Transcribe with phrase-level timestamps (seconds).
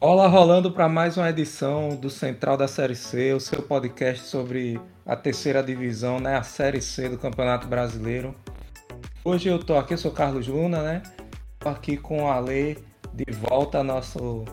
[0.00, 4.80] Olá, rolando para mais uma edição do Central da Série C, o seu podcast sobre
[5.04, 8.32] a terceira divisão, né, a Série C do Campeonato Brasileiro.
[9.24, 11.02] Hoje eu tô aqui, eu sou Carlos Luna, né?
[11.58, 12.78] Tô aqui com o Ale
[13.12, 14.44] de volta à nosso,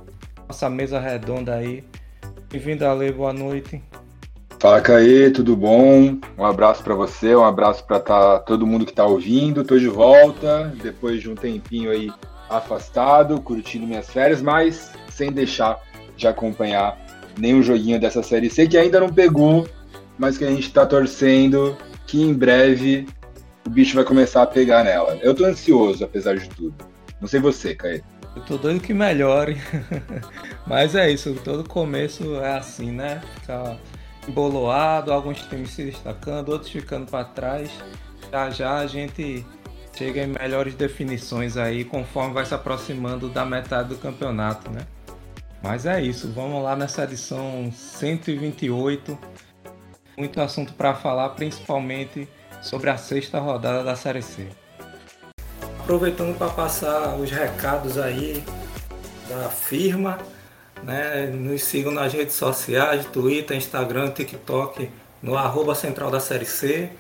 [0.48, 1.84] nossa mesa redonda aí.
[2.50, 3.84] Bem-vindo, Ale, boa noite.
[4.60, 6.18] Fala, Caê, tudo bom?
[6.40, 9.64] Um abraço para você, um abraço para tá, todo mundo que está ouvindo.
[9.64, 12.12] Tô de volta, depois de um tempinho aí
[12.50, 15.82] afastado, curtindo minhas férias, mas sem deixar
[16.18, 16.98] de acompanhar
[17.38, 19.68] nenhum joguinho dessa série C que ainda não pegou,
[20.18, 23.08] mas que a gente está torcendo que em breve
[23.66, 25.18] o bicho vai começar a pegar nela.
[25.22, 26.76] Eu tô ansioso, apesar de tudo.
[27.20, 28.02] Não sei você, Caê.
[28.36, 29.58] Eu tô doido que melhore.
[30.68, 33.22] mas é isso, todo começo é assim, né?
[33.40, 33.78] Fica
[34.28, 37.72] emboloado, alguns times se destacando, outros ficando para trás.
[38.32, 39.46] Já já a gente
[39.96, 44.82] chega em melhores definições aí conforme vai se aproximando da metade do campeonato, né?
[45.66, 49.18] Mas é isso, vamos lá nessa edição 128.
[50.16, 52.30] Muito assunto para falar, principalmente
[52.62, 54.48] sobre a sexta rodada da Série C.
[55.80, 58.44] Aproveitando para passar os recados aí
[59.28, 60.20] da firma,
[60.84, 61.26] né?
[61.34, 64.88] Nos sigam nas redes sociais, Twitter, Instagram, TikTok,
[65.20, 66.92] no arroba central da Série C.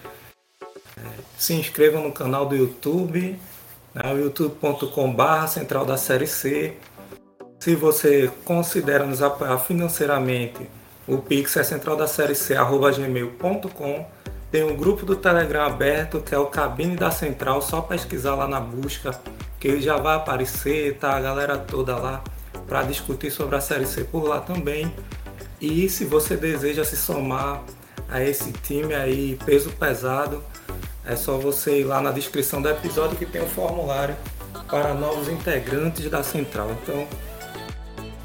[1.37, 3.39] Se inscrevam no canal do YouTube,
[3.93, 4.11] né?
[4.11, 6.75] youtube.com.br central da Série C
[7.65, 10.69] se você considera nos apoiar financeiramente,
[11.07, 14.05] o Pix é central da série C, arroba gmail.com.
[14.51, 18.47] Tem um grupo do Telegram aberto que é o Cabine da Central, só pesquisar lá
[18.47, 19.19] na busca,
[19.59, 22.23] que ele já vai aparecer, tá a galera toda lá
[22.67, 24.93] para discutir sobre a série C por lá também.
[25.59, 27.63] E se você deseja se somar
[28.07, 30.43] a esse time aí, peso pesado,
[31.03, 34.15] é só você ir lá na descrição do episódio que tem um formulário
[34.69, 36.69] para novos integrantes da central.
[36.83, 37.07] Então,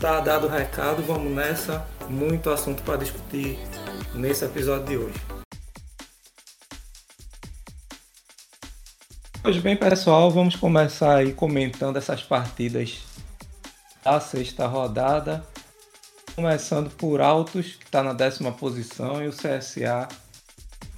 [0.01, 1.87] Tá dado o recado, vamos nessa.
[2.09, 3.59] Muito assunto para discutir
[4.15, 5.21] nesse episódio de hoje.
[9.43, 13.01] Pois bem, pessoal, vamos começar aí comentando essas partidas
[14.03, 15.45] da sexta rodada.
[16.35, 20.09] Começando por Altos, que está na décima posição, e o CSA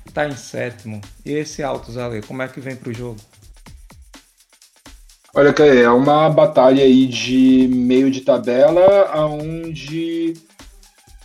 [0.07, 1.01] está em sétimo.
[1.27, 3.32] E esse Altos, Ale, como é que vem para o jogo?
[5.35, 10.35] Olha, é uma batalha aí de meio de tabela, aonde,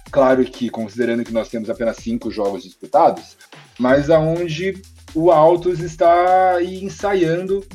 [0.09, 3.35] claro que considerando que nós temos apenas cinco jogos disputados,
[3.77, 4.81] mas aonde
[5.13, 7.65] o Altos está ensaiando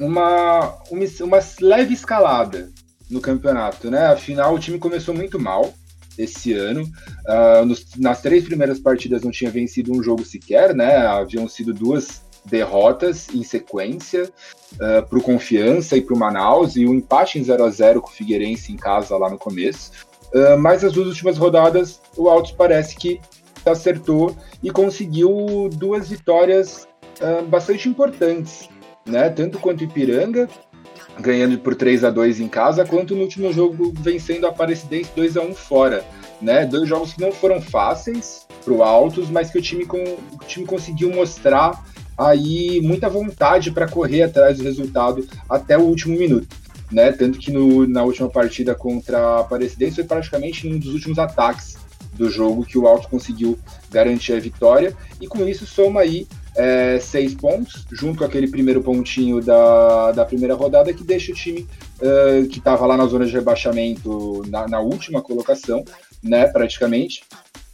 [0.00, 2.72] uma, uma, uma leve escalada
[3.08, 4.06] no campeonato, né?
[4.06, 5.72] Afinal, o time começou muito mal
[6.18, 6.82] esse ano.
[6.82, 11.06] Uh, nos, nas três primeiras partidas não tinha vencido um jogo sequer, né?
[11.06, 16.76] Haviam sido duas derrotas em sequência uh, eh, para o Confiança e para o Manaus
[16.76, 19.92] e um empate em 0 a 0 com o Figueirense em casa lá no começo.
[20.32, 23.20] Uh, mas as duas últimas rodadas, o Altos parece que
[23.64, 26.86] acertou e conseguiu duas vitórias
[27.20, 28.68] uh, bastante importantes,
[29.06, 29.28] né?
[29.30, 30.48] Tanto quanto Ipiranga,
[31.18, 35.36] ganhando por 3 a 2 em casa, quanto no último jogo vencendo a Aparecidense 2
[35.36, 36.04] a 1 fora.
[36.40, 36.64] Né?
[36.64, 40.44] Dois jogos que não foram fáceis para o Altos, mas que o time, com, o
[40.46, 41.84] time conseguiu mostrar
[42.18, 46.48] aí muita vontade para correr atrás do resultado até o último minuto.
[46.90, 47.12] Né?
[47.12, 51.76] Tanto que no, na última partida contra a Aparecidense foi praticamente um dos últimos ataques
[52.14, 53.58] do jogo que o Alto conseguiu
[53.90, 58.82] garantir a vitória e com isso soma aí é, seis pontos, junto com aquele primeiro
[58.82, 61.66] pontinho da, da primeira rodada que deixa o time
[62.00, 65.84] uh, que estava lá na zona de rebaixamento na, na última colocação,
[66.20, 67.22] né, praticamente,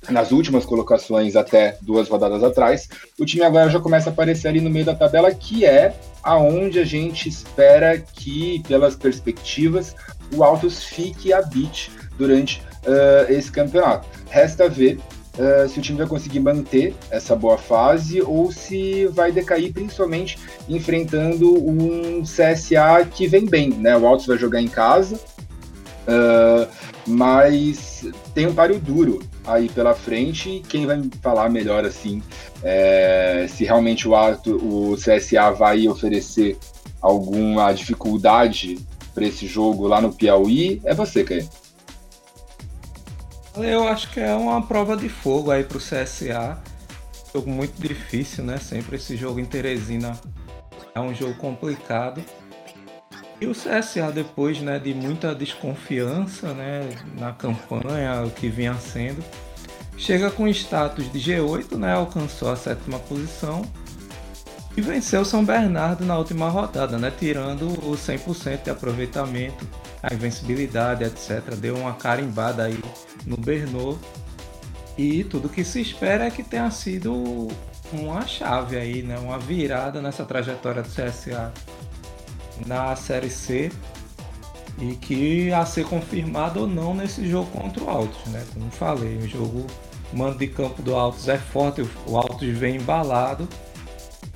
[0.08, 2.88] nas últimas colocações até duas rodadas atrás,
[3.18, 6.78] o time agora já começa a aparecer ali no meio da tabela, que é aonde
[6.78, 9.94] a gente espera que, pelas perspectivas,
[10.34, 14.08] o Autos fique a beat durante uh, esse campeonato.
[14.30, 14.98] Resta ver
[15.38, 20.38] uh, se o time vai conseguir manter essa boa fase ou se vai decair, principalmente
[20.68, 23.96] enfrentando um CSA que vem bem, né?
[23.96, 26.68] O Autos vai jogar em casa, uh,
[27.06, 32.22] mas tem um páreo duro aí pela frente quem vai falar melhor assim
[32.62, 36.56] é, se realmente o, ato, o CSA vai oferecer
[37.00, 38.78] alguma dificuldade
[39.14, 41.48] para esse jogo lá no Piauí é você, Caio.
[43.56, 46.58] Eu acho que é uma prova de fogo aí para o CSA.
[47.32, 48.58] Jogo muito difícil, né?
[48.58, 50.18] Sempre esse jogo em Teresina
[50.92, 52.20] é um jogo complicado.
[53.40, 56.88] E o CSA depois, né, de muita desconfiança, né,
[57.18, 59.22] na campanha, o que vinha sendo,
[59.96, 63.62] chega com status de G8, né, alcançou a sétima posição
[64.76, 69.66] e venceu São Bernardo na última rodada, né, tirando o 100% de aproveitamento
[70.04, 71.54] a invencibilidade, etc.
[71.56, 72.78] Deu uma carimbada aí
[73.24, 73.98] no Bernot.
[74.98, 77.48] E tudo que se espera é que tenha sido
[77.90, 79.18] uma chave aí, né?
[79.18, 81.52] Uma virada nessa trajetória do CSA
[82.66, 83.70] na Série C
[84.78, 88.44] e que a ser confirmado ou não nesse jogo contra o Altos, né?
[88.52, 89.66] Como falei, o jogo
[90.12, 93.48] mando de campo do Altos é forte, o Altos vem embalado,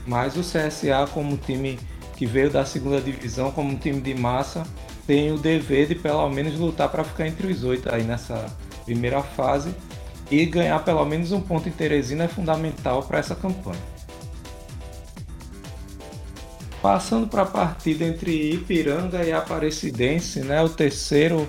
[0.06, 1.78] mas o CSA como time
[2.16, 4.64] que veio da segunda divisão, como um time de massa,
[5.06, 8.46] tem o dever de pelo menos lutar para ficar entre os oito aí nessa
[8.84, 9.74] primeira fase
[10.30, 13.97] e ganhar pelo menos um ponto em Teresina é fundamental para essa campanha.
[16.80, 21.48] Passando para a partida entre Ipiranga e Aparecidense, né, o terceiro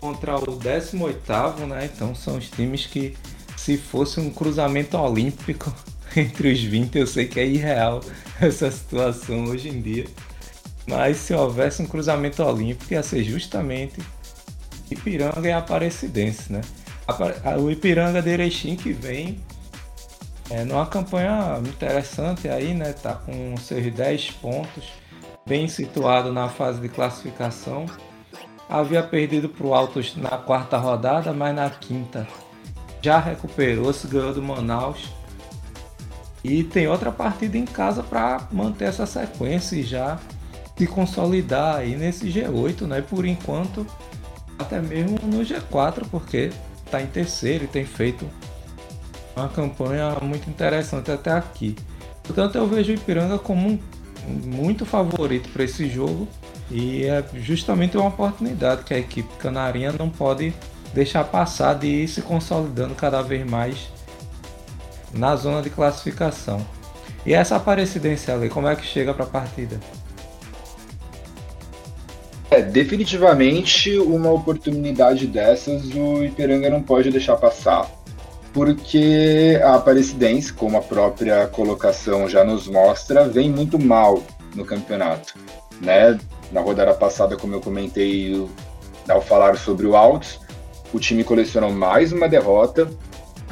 [0.00, 1.88] contra o 18º, né?
[1.92, 3.16] Então são os times que
[3.56, 5.72] se fosse um cruzamento olímpico
[6.16, 8.00] entre os 20, eu sei que é irreal
[8.40, 10.06] essa situação hoje em dia.
[10.86, 14.00] Mas se houvesse um cruzamento olímpico ia ser justamente
[14.90, 16.62] Ipiranga e Aparecidense, né?
[17.60, 19.38] O Ipiranga de Erechim que vem
[20.50, 22.92] é, numa campanha interessante aí, né?
[22.92, 24.92] Tá com seus 10 pontos,
[25.46, 27.86] bem situado na fase de classificação.
[28.68, 32.26] Havia perdido para o Altos na quarta rodada, mas na quinta
[33.00, 35.08] já recuperou-se, ganhou do Manaus.
[36.42, 40.18] E tem outra partida em casa para manter essa sequência e já
[40.76, 43.02] se consolidar aí nesse G8, né?
[43.02, 43.86] Por enquanto,
[44.58, 46.50] até mesmo no G4, porque
[46.84, 48.26] está em terceiro e tem feito
[49.36, 51.76] uma campanha muito interessante até aqui.
[52.22, 53.78] Portanto, eu vejo o Ipiranga como um,
[54.26, 56.28] muito favorito para esse jogo
[56.70, 60.54] e é justamente uma oportunidade que a equipe canarinha não pode
[60.94, 63.88] deixar passar de ir se consolidando cada vez mais
[65.12, 66.64] na zona de classificação.
[67.26, 69.78] E essa aparecidência ali, como é que chega para a partida?
[72.50, 77.88] É, definitivamente uma oportunidade dessas o Ipiranga não pode deixar passar
[78.52, 84.22] porque a Aparecidense, como a própria colocação já nos mostra, vem muito mal
[84.54, 85.34] no campeonato.
[85.80, 86.18] Né?
[86.50, 88.48] Na rodada passada, como eu comentei
[89.08, 90.40] ao falar sobre o Altos,
[90.92, 92.90] o time colecionou mais uma derrota,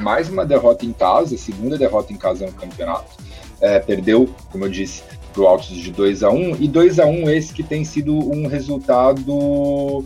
[0.00, 3.17] mais uma derrota em casa, segunda derrota em casa no campeonato.
[3.61, 5.03] É, perdeu, como eu disse,
[5.33, 8.15] para o Altos de 2 a 1 e 2 a 1 esse que tem sido
[8.15, 10.05] um resultado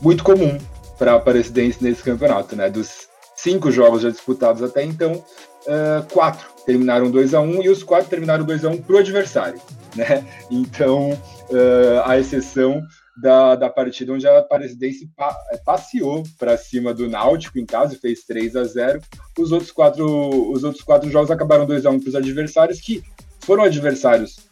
[0.00, 0.58] muito comum
[0.98, 2.68] para a Aparecidense nesse campeonato, né?
[2.68, 7.68] Dos cinco jogos já disputados até então, uh, quatro terminaram 2 a 1 um, e
[7.68, 9.60] os quatro terminaram 2 a 1 um para o adversário.
[9.96, 10.26] Né?
[10.50, 12.82] Então, uh, a exceção
[13.16, 15.34] da, da partida onde a Aparecidense pa,
[15.64, 19.00] passeou para cima do Náutico em casa e fez 3 a 0
[19.38, 20.04] os outros quatro,
[20.52, 23.02] os outros quatro jogos acabaram 2 a 1 para os adversários, que
[23.40, 24.44] foram adversários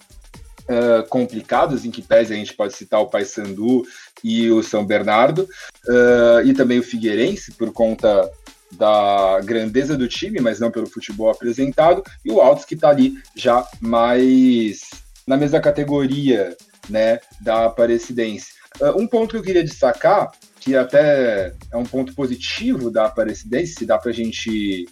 [0.64, 3.82] Uh, complicados, em que pese a gente pode citar o Paysandu
[4.24, 5.46] e o São Bernardo,
[5.86, 8.30] uh, e também o Figueirense, por conta
[8.76, 13.14] da grandeza do time, mas não pelo futebol apresentado, e o Altos que está ali
[13.34, 14.90] já mais
[15.26, 16.56] na mesma categoria
[16.88, 18.52] né, da Aparecidense.
[18.80, 23.74] Uh, um ponto que eu queria destacar, que até é um ponto positivo da Aparecidense,
[23.74, 24.86] se dá para gente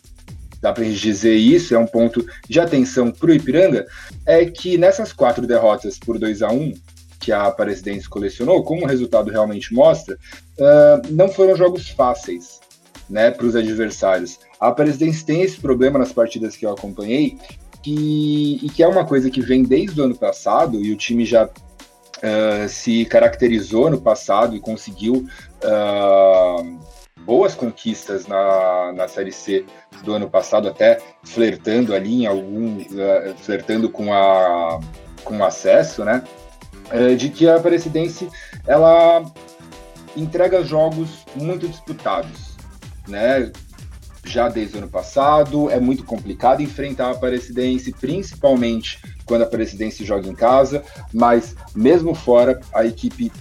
[0.61, 3.85] dá para dizer isso, é um ponto de atenção para o Ipiranga,
[4.25, 6.75] é que nessas quatro derrotas por 2 a 1
[7.19, 10.17] que a Aparecidense colecionou, como o resultado realmente mostra,
[10.59, 12.62] uh, não foram jogos fáceis
[13.13, 14.41] né, para os adversários.
[14.59, 17.37] A Presidência tem esse problema nas partidas que eu acompanhei,
[17.83, 21.27] que, e que é uma coisa que vem desde o ano passado, e o time
[21.27, 25.27] já uh, se caracterizou no passado e conseguiu
[25.63, 26.79] uh,
[27.21, 29.67] boas conquistas na, na Série C
[30.03, 34.81] do ano passado, até flertando ali em algum, uh, flertando com, a,
[35.23, 36.25] com acesso, né?
[37.17, 38.29] de que a Aparecidense
[38.67, 39.25] ela
[40.15, 42.52] entrega jogos muito disputados
[43.09, 43.51] né?
[44.25, 50.05] Já desde o ano passado, é muito complicado enfrentar a Aparecidense, principalmente quando a Aparecidense
[50.05, 53.33] joga em casa, mas mesmo fora, a equipe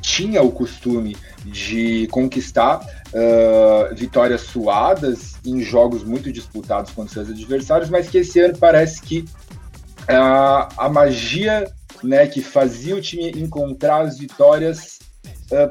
[0.00, 7.88] tinha o costume de conquistar uh, vitórias suadas em jogos muito disputados contra seus adversários,
[7.88, 14.02] mas que esse ano parece que uh, a magia né, que fazia o time encontrar
[14.02, 14.98] as vitórias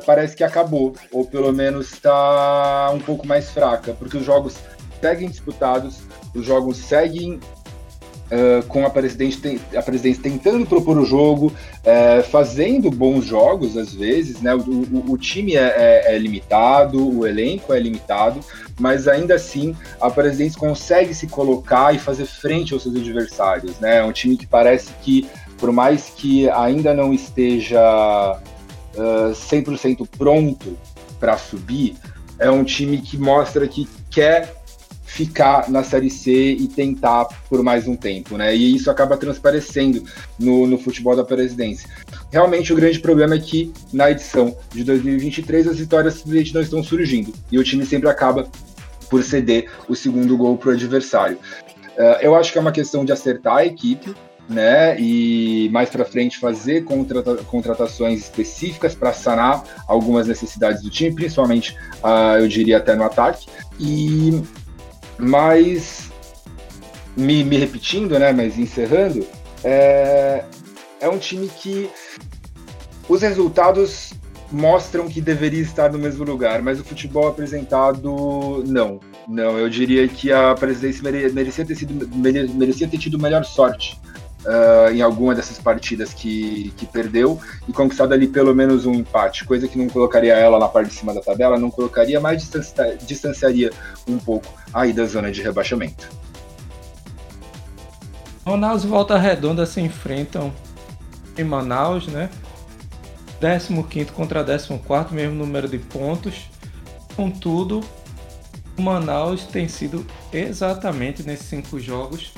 [0.06, 4.56] parece que acabou, ou pelo menos está um pouco mais fraca, porque os jogos
[5.02, 6.00] seguem disputados,
[6.34, 7.40] os jogos seguem
[8.32, 13.94] Uh, com a presidente, a presidente tentando propor o jogo, uh, fazendo bons jogos às
[13.94, 14.56] vezes, né?
[14.56, 15.62] O, o, o time é,
[16.08, 18.40] é, é, limitado, o elenco é limitado,
[18.80, 23.98] mas ainda assim a presidente consegue se colocar e fazer frente aos seus adversários, né?
[23.98, 28.42] É um time que parece que, por mais que ainda não esteja
[28.96, 30.78] uh, 100% pronto
[31.20, 31.96] para subir,
[32.40, 34.64] é um time que mostra que quer
[35.14, 38.56] ficar na Série C e tentar por mais um tempo, né?
[38.56, 40.04] E isso acaba transparecendo
[40.40, 41.88] no, no futebol da presidência.
[42.32, 46.84] Realmente o grande problema é que na edição de 2023 as vitórias simplesmente não estão
[46.84, 48.50] surgindo e o time sempre acaba
[49.08, 51.38] por ceder o segundo gol para o adversário.
[51.96, 54.16] Uh, eu acho que é uma questão de acertar a equipe,
[54.48, 55.00] né?
[55.00, 61.78] E mais para frente fazer contrata contratações específicas para sanar algumas necessidades do time, principalmente,
[62.04, 63.48] uh, eu diria até no ataque.
[63.80, 64.42] E
[65.18, 66.12] mas
[67.16, 68.32] me, me repetindo, né?
[68.32, 69.26] Mas encerrando,
[69.64, 70.44] é,
[71.00, 71.90] é um time que
[73.08, 74.14] os resultados
[74.52, 79.00] mostram que deveria estar no mesmo lugar, mas o futebol apresentado não.
[79.26, 83.98] Não, eu diria que a presidência merecia ter, sido, merecia ter tido melhor sorte
[84.46, 89.46] uh, em alguma dessas partidas que, que perdeu e conquistado ali pelo menos um empate,
[89.46, 92.50] coisa que não colocaria ela na parte de cima da tabela, não colocaria, mas
[93.06, 93.72] distanciaria
[94.08, 96.10] um pouco aí da zona de rebaixamento.
[98.46, 100.54] Manaus e Volta Redonda se enfrentam
[101.38, 102.30] em Manaus, né?
[103.40, 106.50] 15 contra 14, mesmo número de pontos.
[107.16, 107.82] Contudo,
[108.78, 112.34] o Manaus tem sido exatamente nesses cinco jogos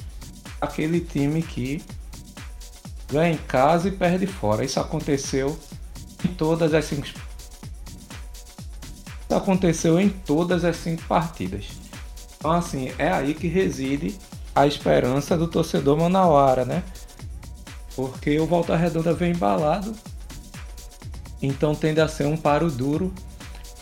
[0.59, 1.81] aquele time que
[3.15, 4.65] ganha em casa e perde fora.
[4.65, 5.57] Isso aconteceu
[6.23, 7.07] em todas as cinco.
[7.07, 7.15] Isso
[9.33, 11.67] aconteceu em todas as cinco partidas.
[12.37, 14.17] Então assim, é aí que reside
[14.53, 16.83] a esperança do torcedor manauara, né?
[17.95, 19.95] Porque o Volta Redonda vem embalado,
[21.41, 23.13] então tende a ser um paro duro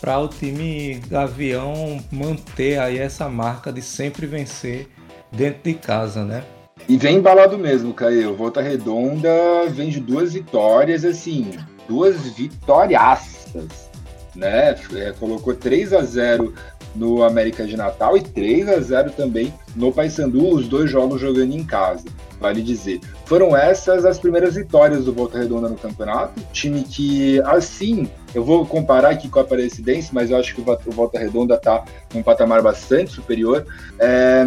[0.00, 4.88] para o time Gavião manter aí essa marca de sempre vencer
[5.32, 6.44] dentro de casa, né?
[6.88, 8.34] E vem embalado mesmo, Caio.
[8.34, 9.30] Volta Redonda
[9.70, 11.52] vem de duas vitórias, assim,
[11.88, 13.90] duas vitóriaças,
[14.34, 14.76] né?
[14.94, 16.52] É, colocou 3 a 0
[16.94, 21.52] no América de Natal e 3 a 0 também no Paysandu, os dois jogos jogando
[21.52, 22.04] em casa,
[22.38, 23.00] vale dizer.
[23.24, 28.64] Foram essas as primeiras vitórias do Volta Redonda no campeonato, time que, assim, eu vou
[28.66, 32.62] comparar aqui com a Aparecidense, mas eu acho que o Volta Redonda está num patamar
[32.62, 33.66] bastante superior.
[33.98, 34.46] É,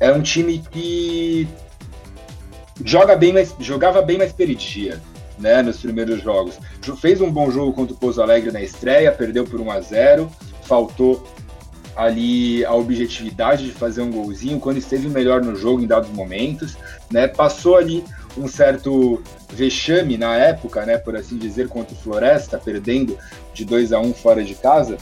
[0.00, 1.48] é um time que
[2.84, 5.00] joga bem, mas jogava bem, mas perdia,
[5.38, 6.58] né, nos primeiros jogos.
[7.00, 10.30] Fez um bom jogo contra o Pouso Alegre na estreia, perdeu por 1 a 0,
[10.62, 11.26] faltou
[11.96, 16.76] ali a objetividade de fazer um golzinho quando esteve melhor no jogo em dados momentos,
[17.10, 17.26] né?
[17.26, 18.04] Passou ali
[18.36, 19.20] um certo
[19.52, 23.18] vexame na época, né, por assim dizer, contra o Floresta, perdendo
[23.52, 24.96] de 2 a 1 fora de casa,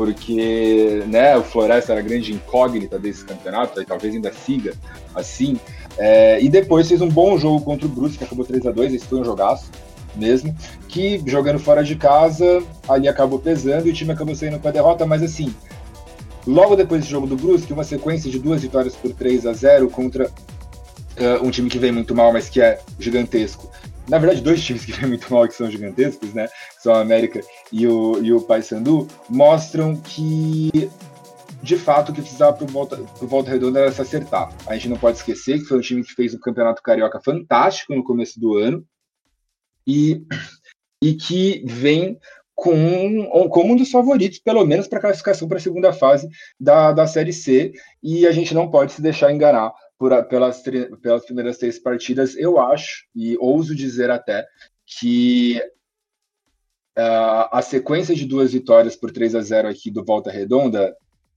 [0.00, 4.72] porque né, o Floresta era a grande incógnita desse campeonato, e talvez ainda siga
[5.14, 5.60] assim.
[5.98, 8.94] É, e depois fez um bom jogo contra o Brusque, que acabou 3 a 2
[8.94, 9.70] esse foi um jogaço
[10.16, 10.56] mesmo,
[10.88, 14.70] que jogando fora de casa, ali acabou pesando e o time acabou saindo com a
[14.70, 15.54] derrota, mas assim,
[16.46, 19.90] logo depois do jogo do Brusque, uma sequência de duas vitórias por 3 a 0
[19.90, 23.70] contra uh, um time que vem muito mal, mas que é gigantesco,
[24.10, 26.48] na verdade, dois times que vêm muito mal, que são gigantescos, né?
[26.78, 27.40] São a América
[27.72, 30.90] e o, e o Paysandu, mostram que
[31.62, 34.50] de fato, o que precisava para Volta, Volta Redonda era se acertar.
[34.66, 37.94] A gente não pode esquecer que foi um time que fez um campeonato carioca fantástico
[37.94, 38.82] no começo do ano
[39.86, 40.22] e,
[41.04, 42.18] e que vem
[42.54, 46.92] com como um dos favoritos, pelo menos para a classificação para a segunda fase da,
[46.92, 47.72] da Série C.
[48.02, 50.62] E a gente não pode se deixar enganar por, pelas,
[51.02, 54.46] pelas primeiras três partidas, eu acho, e ouso dizer até,
[54.86, 55.62] que
[56.96, 60.96] uh, a sequência de duas vitórias por 3 a 0 aqui do Volta Redonda,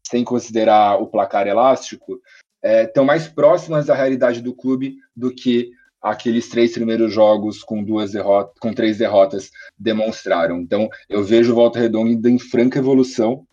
[0.09, 2.21] sem considerar o placar elástico,
[2.63, 7.83] estão é, mais próximas da realidade do clube do que aqueles três primeiros jogos com
[7.83, 10.61] duas derrotas, com três derrotas demonstraram.
[10.61, 13.45] Então, eu vejo o Volta Redonda em franca evolução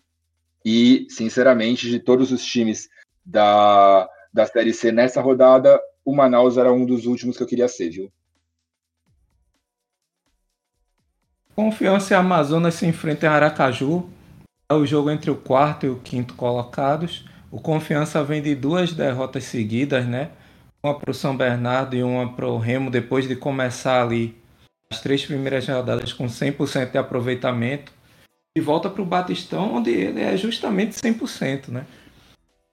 [0.63, 2.87] e, sinceramente, de todos os times
[3.25, 7.67] da da Série C nessa rodada, o Manaus era um dos últimos que eu queria
[7.67, 8.11] ser, viu?
[11.55, 14.09] Confiança e Amazonas se enfrentam em Aracaju.
[14.69, 17.25] É o jogo entre o quarto e o quinto colocados.
[17.51, 20.31] O Confiança vem de duas derrotas seguidas, né?
[20.81, 24.35] Uma para o São Bernardo e uma para o Remo, depois de começar ali
[24.89, 27.91] as três primeiras rodadas com 100% de aproveitamento.
[28.57, 31.85] E volta para o Batistão, onde ele é justamente 100%, né?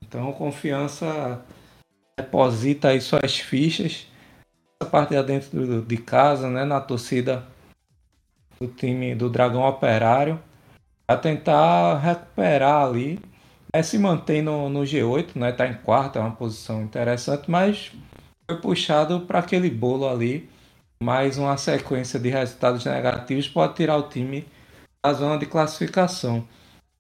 [0.08, 1.44] Então, confiança
[2.18, 4.06] deposita aí suas fichas
[4.80, 7.46] essa parte dentro de casa, né, na torcida
[8.60, 10.40] do time do Dragão Operário,
[11.06, 13.20] para tentar recuperar ali.
[13.72, 17.92] É, se mantém no, no G8, né, tá em quarto, é uma posição interessante, mas
[18.50, 20.48] foi puxado para aquele bolo ali
[21.00, 24.46] mas uma sequência de resultados negativos pode tirar o time
[25.04, 26.46] da zona de classificação.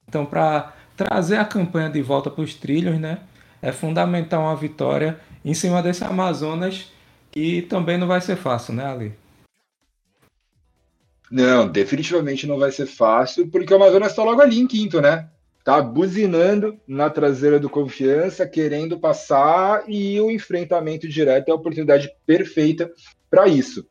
[0.06, 3.20] Então, para trazer a campanha de volta para os trilhos, né,
[3.62, 6.92] é fundamental uma vitória em cima desse Amazonas
[7.30, 9.12] que também não vai ser fácil, né, Ali?
[11.30, 15.28] Não, definitivamente não vai ser fácil, porque o Amazonas está logo ali em quinto, né?
[15.62, 22.10] Tá buzinando na traseira do Confiança, querendo passar, e o enfrentamento direto é a oportunidade
[22.26, 22.90] perfeita
[23.30, 23.86] para isso.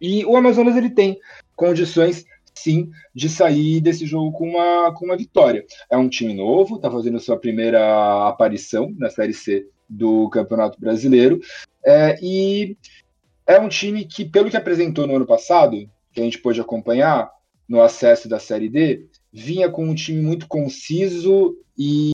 [0.00, 1.18] E o Amazonas ele tem
[1.54, 5.64] condições sim de sair desse jogo com uma, com uma vitória.
[5.90, 11.40] É um time novo, está fazendo sua primeira aparição na Série C do Campeonato Brasileiro,
[11.84, 12.76] é, e
[13.46, 15.76] é um time que, pelo que apresentou no ano passado,
[16.12, 17.30] que a gente pôde acompanhar
[17.68, 22.12] no acesso da Série D, vinha com um time muito conciso e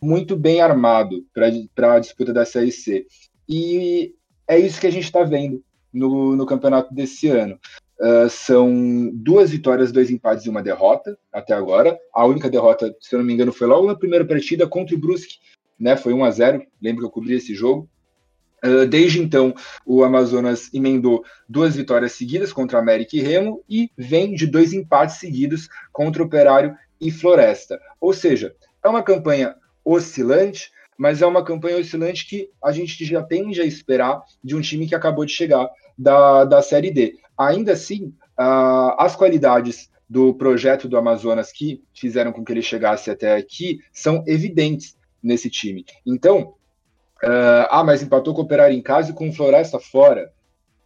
[0.00, 3.06] muito bem armado para a disputa da Série C.
[3.48, 4.14] E
[4.46, 5.62] é isso que a gente está vendo
[5.92, 7.58] no, no campeonato desse ano.
[8.04, 11.98] Uh, são duas vitórias, dois empates e uma derrota até agora.
[12.12, 14.98] A única derrota, se eu não me engano, foi logo na primeira partida contra o
[14.98, 15.38] Brusque,
[15.80, 15.96] né?
[15.96, 17.88] Foi 1 a 0 Lembro que eu cobri esse jogo.
[18.62, 19.54] Uh, desde então,
[19.86, 25.16] o Amazonas emendou duas vitórias seguidas contra América e Remo e vem de dois empates
[25.16, 27.80] seguidos contra Operário e Floresta.
[27.98, 33.22] Ou seja, é uma campanha oscilante, mas é uma campanha oscilante que a gente já
[33.22, 37.16] tende a esperar de um time que acabou de chegar da, da Série D.
[37.36, 43.10] Ainda assim, uh, as qualidades do projeto do Amazonas que fizeram com que ele chegasse
[43.10, 45.84] até aqui são evidentes nesse time.
[46.06, 46.54] Então,
[47.22, 50.32] uh, ah, mas empatou com o Operário em casa e com o Floresta fora.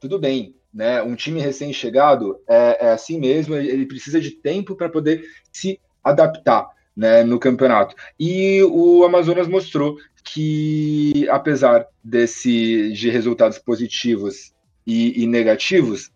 [0.01, 1.03] Tudo bem, né?
[1.03, 6.69] Um time recém-chegado é, é, assim mesmo, ele precisa de tempo para poder se adaptar.
[6.97, 7.95] Né, no campeonato.
[8.19, 14.53] E o Amazonas mostrou que, apesar desse, de resultados positivos
[14.85, 16.11] e, e negativos,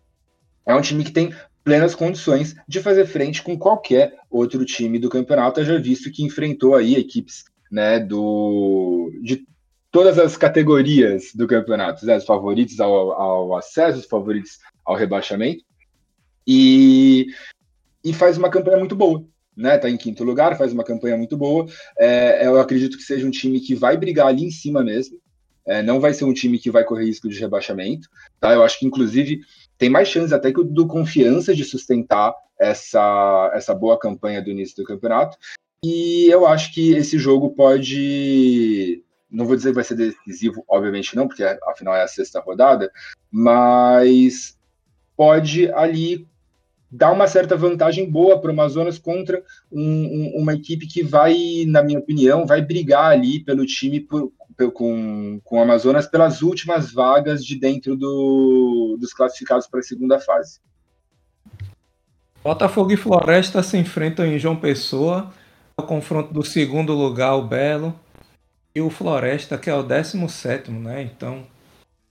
[0.65, 5.09] é um time que tem plenas condições de fazer frente com qualquer outro time do
[5.09, 9.47] campeonato, já visto que enfrentou aí equipes né, do, de
[9.89, 15.63] todas as categorias do campeonato, né, os favoritos ao, ao acesso, os favoritos ao rebaixamento,
[16.45, 17.27] e,
[18.03, 19.25] e faz uma campanha muito boa.
[19.55, 21.67] Né, tá em quinto lugar, faz uma campanha muito boa.
[21.97, 25.19] É, eu acredito que seja um time que vai brigar ali em cima mesmo.
[25.65, 28.09] É, não vai ser um time que vai correr risco de rebaixamento.
[28.39, 28.51] Tá?
[28.51, 29.41] Eu acho que, inclusive,
[29.83, 34.49] tem mais chance até que o do Confiança de sustentar essa, essa boa campanha do
[34.49, 35.37] início do campeonato.
[35.83, 39.03] E eu acho que esse jogo pode.
[39.29, 42.89] Não vou dizer que vai ser decisivo, obviamente não, porque afinal é a sexta rodada,
[43.29, 44.57] mas
[45.17, 46.25] pode ali
[46.89, 51.65] dar uma certa vantagem boa para o Amazonas contra um, um, uma equipe que vai,
[51.67, 54.31] na minha opinião, vai brigar ali pelo time por,
[54.71, 60.19] com, com o Amazonas pelas últimas vagas de dentro do, dos classificados para a segunda
[60.19, 60.59] fase.
[62.43, 65.31] Botafogo e Floresta se enfrentam em João Pessoa,
[65.77, 67.97] o confronto do segundo lugar, o Belo,
[68.75, 71.03] e o Floresta, que é o 17, né?
[71.03, 71.45] Então,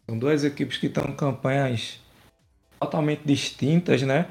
[0.09, 2.01] são duas equipes que estão em campanhas
[2.81, 4.27] totalmente distintas, né?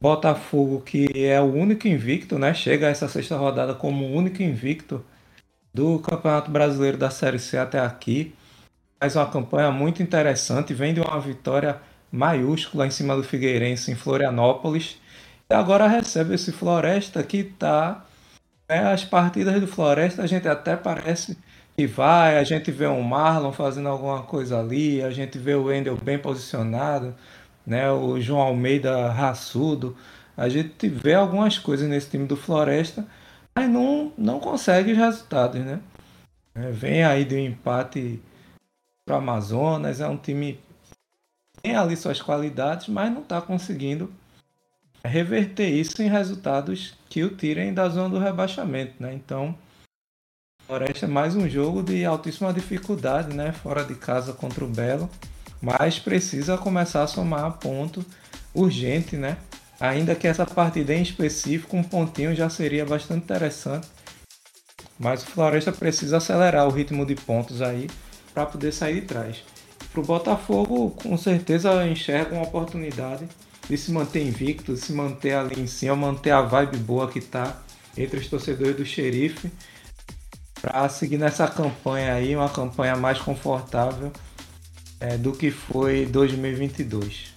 [0.00, 2.52] Botafogo, que é o único invicto, né?
[2.52, 5.04] Chega a essa sexta rodada como o único invicto
[5.72, 8.34] do Campeonato Brasileiro da Série C até aqui.
[9.00, 11.80] Faz uma campanha muito interessante, vem de uma vitória
[12.10, 15.00] maiúscula em cima do Figueirense em Florianópolis.
[15.50, 18.04] E agora recebe esse Floresta que está.
[18.68, 21.36] Né, as partidas do Floresta a gente até parece
[21.76, 25.64] que vai, a gente vê um Marlon fazendo alguma coisa ali, a gente vê o
[25.64, 27.14] Wendel bem posicionado,
[27.66, 27.90] né?
[27.90, 29.96] O João Almeida raçudo.
[30.36, 33.06] A gente vê algumas coisas nesse time do Floresta,
[33.54, 35.80] mas não, não consegue os resultados, né?
[36.54, 38.20] É, vem aí de um empate
[39.04, 40.60] para Amazonas, é um time
[41.54, 44.12] que tem ali suas qualidades, mas não está conseguindo
[45.04, 49.12] reverter isso em resultados que o tirem da zona do rebaixamento, né?
[49.14, 49.56] Então,
[50.66, 53.52] Floresta é mais um jogo de altíssima dificuldade, né?
[53.52, 55.10] Fora de casa contra o Belo
[55.62, 58.04] mas precisa começar a somar ponto
[58.52, 59.38] urgente, né?
[59.82, 63.88] Ainda que essa partida em específico, um pontinho já seria bastante interessante.
[64.96, 67.90] Mas o Floresta precisa acelerar o ritmo de pontos aí
[68.32, 69.42] para poder sair de trás.
[69.90, 73.28] Para o Botafogo, com certeza enxerga uma oportunidade
[73.68, 77.18] de se manter invicto, de se manter ali em cima, manter a vibe boa que
[77.18, 77.60] está
[77.96, 79.50] entre os torcedores do Xerife,
[80.60, 84.12] para seguir nessa campanha aí, uma campanha mais confortável
[85.00, 87.31] é, do que foi 2022.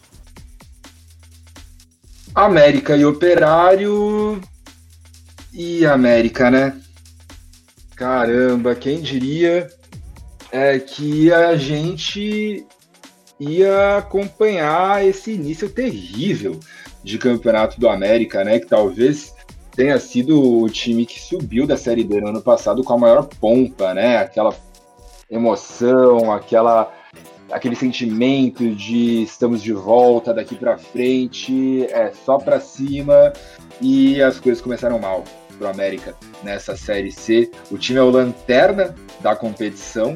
[2.35, 4.41] América e Operário
[5.53, 6.77] e América, né?
[7.95, 9.69] Caramba, quem diria
[10.51, 12.67] é que a gente
[13.39, 16.59] ia acompanhar esse início terrível
[17.01, 18.59] de campeonato do América, né?
[18.59, 19.33] Que talvez
[19.73, 23.29] tenha sido o time que subiu da Série B no ano passado com a maior
[23.39, 24.17] pompa, né?
[24.17, 24.53] Aquela
[25.31, 26.91] emoção, aquela
[27.51, 33.33] aquele sentimento de estamos de volta daqui para frente, é só para cima
[33.81, 35.23] e as coisas começaram mal
[35.57, 37.51] pro América nessa série C.
[37.71, 40.13] O time é o lanterna da competição,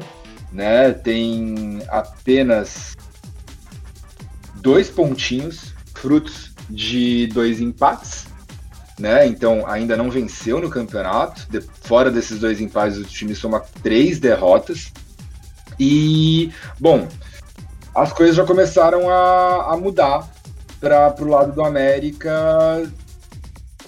[0.52, 0.92] né?
[0.92, 2.96] Tem apenas
[4.56, 8.26] dois pontinhos, frutos de dois empates,
[8.98, 9.26] né?
[9.26, 11.46] Então ainda não venceu no campeonato.
[11.50, 14.92] De, fora desses dois empates, o time soma três derrotas.
[15.80, 17.08] E, bom,
[17.94, 20.30] as coisas já começaram a, a mudar
[20.78, 22.86] para o lado do América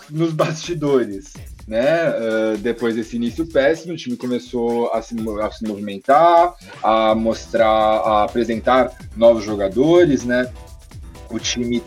[0.08, 1.34] nos bastidores.
[1.68, 2.08] Né?
[2.08, 7.68] Uh, depois desse início péssimo, o time começou a se, a se movimentar, a mostrar,
[7.68, 10.50] a apresentar novos jogadores, né?
[11.30, 11.82] O time,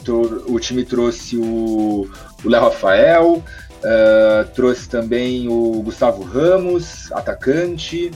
[0.48, 2.10] o time trouxe o
[2.44, 8.12] Léo Rafael, uh, trouxe também o Gustavo Ramos, atacante.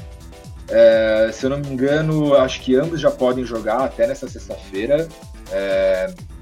[0.69, 5.08] Uh, se eu não me engano, acho que ambos já podem jogar até nessa sexta-feira.
[5.47, 6.39] Uh,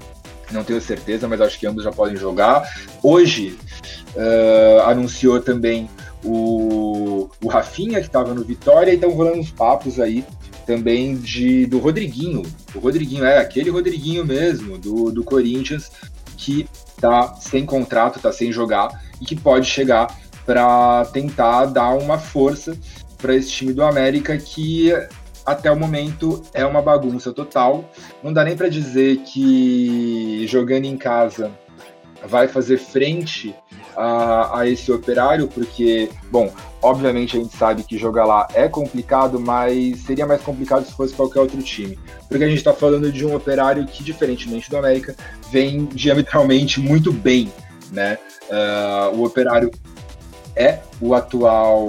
[0.50, 2.68] não tenho certeza, mas acho que ambos já podem jogar.
[3.02, 3.58] Hoje
[4.86, 5.88] anunciou também
[6.24, 10.24] o, o Rafinha, que estava no Vitória, e estão rolando uns papos aí
[10.66, 12.42] também de, do Rodriguinho.
[12.74, 15.90] O Rodriguinho é aquele Rodriguinho mesmo, do, do Corinthians,
[16.36, 16.68] que
[17.00, 20.14] tá sem contrato, tá sem jogar e que pode chegar
[20.44, 22.76] para tentar dar uma força
[23.18, 24.92] para esse time do América que
[25.44, 27.84] até o momento é uma bagunça total.
[28.22, 31.50] Não dá nem para dizer que jogando em casa
[32.26, 33.54] vai fazer frente
[33.96, 36.52] a, a, esse operário, porque, bom,
[36.82, 41.14] obviamente a gente sabe que jogar lá é complicado, mas seria mais complicado se fosse
[41.14, 41.98] qualquer outro time.
[42.28, 45.16] Porque a gente está falando de um operário que, diferentemente do América,
[45.50, 47.52] vem diametralmente muito bem,
[47.90, 48.18] né?
[48.50, 49.70] Uh, o operário
[50.54, 51.88] é o atual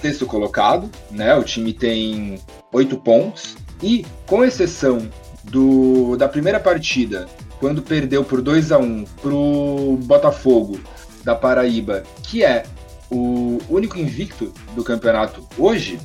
[0.00, 1.34] sexto colocado, né?
[1.34, 2.40] O time tem
[2.72, 5.08] oito pontos e, com exceção
[5.44, 10.80] do, da primeira partida quando perdeu por 2 a 1 pro Botafogo
[11.22, 12.64] da Paraíba, que é
[13.10, 16.00] o único invicto do campeonato hoje,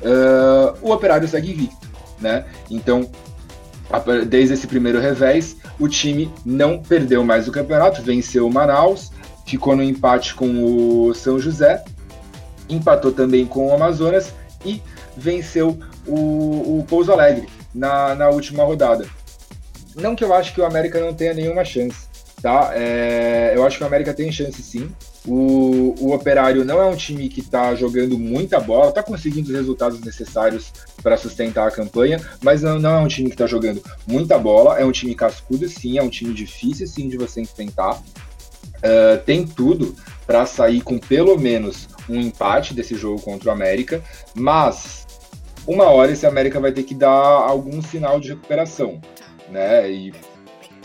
[0.00, 1.86] uh, o Operário segue invicto,
[2.20, 2.46] né?
[2.70, 3.10] Então,
[4.28, 9.10] desde esse primeiro revés, o time não perdeu mais o campeonato, venceu o Manaus,
[9.44, 10.46] ficou no empate com
[11.08, 11.84] o São José,
[12.68, 14.32] empatou também com o Amazonas
[14.64, 14.82] e
[15.16, 19.06] venceu o, o Pouso Alegre na, na última rodada.
[19.94, 22.08] Não que eu acho que o América não tenha nenhuma chance,
[22.42, 22.72] tá?
[22.74, 24.90] É, eu acho que o América tem chance sim.
[25.26, 29.54] O, o Operário não é um time que está jogando muita bola, está conseguindo os
[29.54, 30.70] resultados necessários
[31.02, 34.78] para sustentar a campanha, mas não, não, é um time que está jogando muita bola.
[34.78, 37.94] É um time cascudo, sim, é um time difícil, sim, de você enfrentar.
[37.94, 39.94] Uh, tem tudo
[40.26, 44.02] para sair com pelo menos um empate desse jogo contra o América,
[44.34, 45.06] mas
[45.66, 49.00] uma hora esse América vai ter que dar algum sinal de recuperação
[49.48, 49.90] né?
[49.90, 50.12] E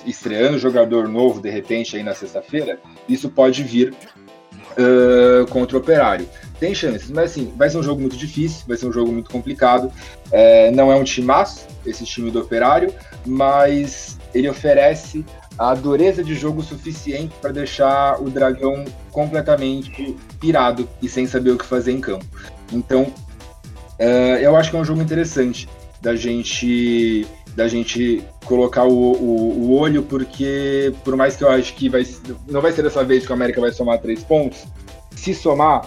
[0.06, 6.28] estreando jogador novo de repente aí na sexta-feira, isso pode vir uh, contra o Operário.
[6.60, 9.30] Tem chances, mas assim, vai ser um jogo muito difícil, vai ser um jogo muito
[9.30, 9.92] complicado.
[10.32, 12.94] É, não é um timaço, esse time do Operário,
[13.26, 15.26] mas ele oferece
[15.60, 21.58] a dureza de jogo suficiente para deixar o Dragão completamente pirado e sem saber o
[21.58, 22.26] que fazer em campo.
[22.72, 25.68] Então, uh, eu acho que é um jogo interessante
[26.02, 31.74] da gente da gente colocar o, o, o, olho, porque por mais que eu acho
[31.74, 32.08] que vai,
[32.48, 34.66] não vai ser dessa vez que o América vai somar três pontos,
[35.14, 35.86] se somar,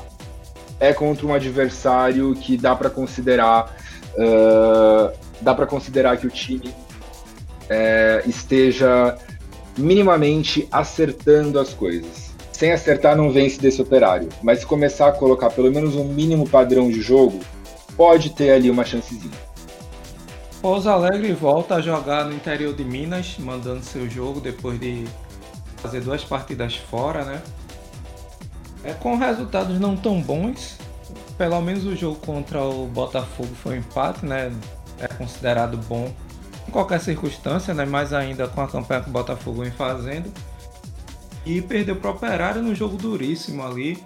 [0.78, 3.74] é contra um adversário que dá para considerar
[4.18, 9.16] uh, dá para considerar que o time uh, esteja
[9.76, 12.32] minimamente acertando as coisas.
[12.52, 16.48] Sem acertar não vence desse operário, mas se começar a colocar pelo menos um mínimo
[16.48, 17.40] padrão de jogo,
[17.96, 19.52] pode ter ali uma chancezinha.
[20.60, 25.04] Pouso Alegre volta a jogar no interior de Minas, mandando seu jogo depois de
[25.78, 27.42] fazer duas partidas fora, né?
[28.84, 30.78] É, com resultados não tão bons,
[31.36, 34.52] pelo menos o jogo contra o Botafogo foi um empate, né?
[35.00, 36.12] É considerado bom
[36.72, 37.84] qualquer circunstância, né?
[37.84, 40.32] Mais ainda com a campanha que o Botafogo vem fazendo.
[41.44, 44.02] E perdeu para o Operário no jogo duríssimo ali.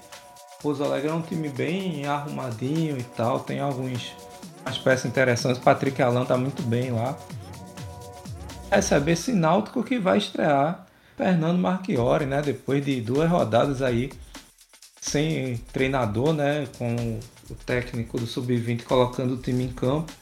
[0.61, 4.15] Pouso Alegre é um time bem arrumadinho e tal, tem alguns
[4.67, 5.63] as peças interessantes.
[5.63, 7.17] Patrick Alan tá muito bem lá.
[8.71, 10.85] Receber esse Náutico que vai estrear
[11.17, 12.43] Fernando Marchiori, né?
[12.43, 14.11] Depois de duas rodadas aí
[15.01, 16.67] sem treinador, né?
[16.77, 20.13] Com o técnico do Sub-20 colocando o time em campo.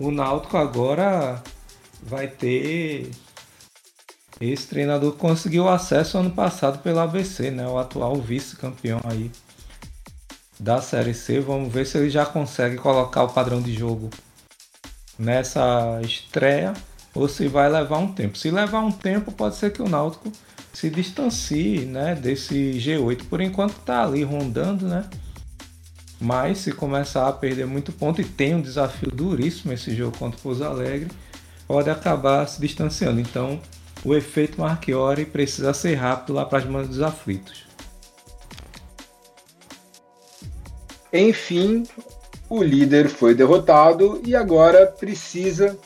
[0.00, 1.40] O Náutico agora
[2.02, 3.10] vai ter
[4.40, 7.68] esse treinador conseguiu acesso ano passado pelo ABC, né?
[7.68, 9.30] O atual vice-campeão aí
[10.58, 11.40] da Série C.
[11.40, 14.08] Vamos ver se ele já consegue colocar o padrão de jogo
[15.18, 16.72] nessa estreia
[17.14, 18.38] ou se vai levar um tempo.
[18.38, 20.32] Se levar um tempo, pode ser que o Náutico
[20.72, 23.24] se distancie, né, desse G8.
[23.28, 25.04] Por enquanto está ali rondando, né?
[26.20, 30.38] Mas se começar a perder muito ponto e tem um desafio duríssimo esse jogo contra
[30.38, 31.10] o Pouso Alegre,
[31.66, 33.20] pode acabar se distanciando.
[33.20, 33.58] Então,
[34.04, 37.66] o efeito Marchiori precisa ser rápido lá para as mãos dos aflitos.
[41.12, 41.84] Enfim,
[42.48, 45.76] o líder foi derrotado e agora precisa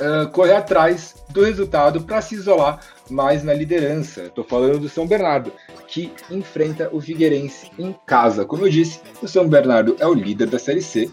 [0.00, 4.22] uh, correr atrás do resultado para se isolar mais na liderança.
[4.22, 5.52] Estou falando do São Bernardo,
[5.92, 8.46] que enfrenta o Figueirense em casa.
[8.46, 11.10] Como eu disse, o São Bernardo é o líder da Série C.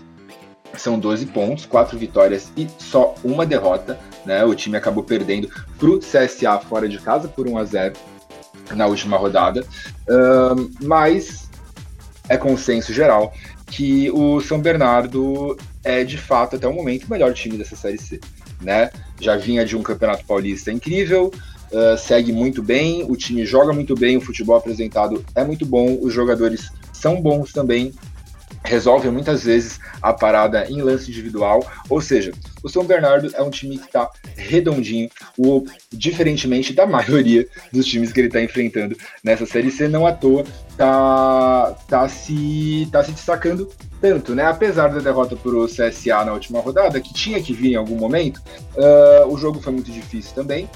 [0.78, 4.00] São 12 pontos, 4 vitórias e só uma derrota.
[4.26, 4.42] Né?
[4.46, 7.94] O time acabou perdendo para o CSA fora de casa por 1 a 0
[8.74, 9.66] na última rodada.
[10.08, 11.50] Uh, mas
[12.30, 13.34] é consenso geral
[13.68, 17.98] que o São Bernardo é de fato até o momento o melhor time dessa Série
[17.98, 18.22] C.
[18.62, 18.90] Né?
[19.20, 21.34] Já vinha de um campeonato paulista incrível,
[21.72, 25.98] uh, segue muito bem, o time joga muito bem, o futebol apresentado é muito bom,
[26.02, 27.94] os jogadores são bons também,
[28.64, 33.50] resolvem muitas vezes a parada em lance individual, ou seja, o São Bernardo é um
[33.50, 39.46] time que está redondinho, o, diferentemente da maioria dos times que ele está enfrentando nessa
[39.46, 40.44] Série C, não à toa
[40.78, 44.46] tá, tá, se, tá se destacando tanto, né?
[44.46, 47.98] Apesar da derrota para o CSA na última rodada, que tinha que vir em algum
[47.98, 48.42] momento,
[48.78, 50.70] uh, o jogo foi muito difícil também,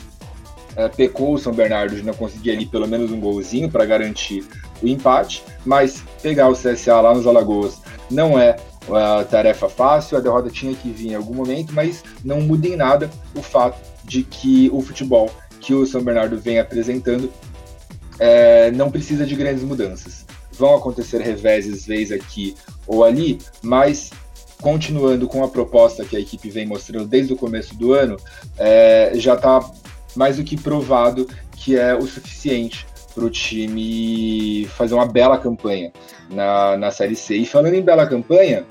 [0.75, 4.45] é, pecou o São Bernardo de não conseguir ali pelo menos um golzinho para garantir
[4.81, 8.55] o empate, mas pegar o CSA lá nos Alagoas não é
[8.87, 12.75] uh, tarefa fácil, a derrota tinha que vir em algum momento, mas não muda em
[12.75, 17.31] nada o fato de que o futebol que o São Bernardo vem apresentando
[18.19, 20.25] é, não precisa de grandes mudanças.
[20.51, 22.55] Vão acontecer reveses, vez aqui
[22.85, 24.11] ou ali, mas
[24.61, 28.17] continuando com a proposta que a equipe vem mostrando desde o começo do ano,
[28.57, 29.59] é, já está
[30.15, 35.93] mais do que provado que é o suficiente para o time fazer uma bela campanha
[36.29, 37.35] na, na Série C.
[37.35, 38.65] E falando em bela campanha,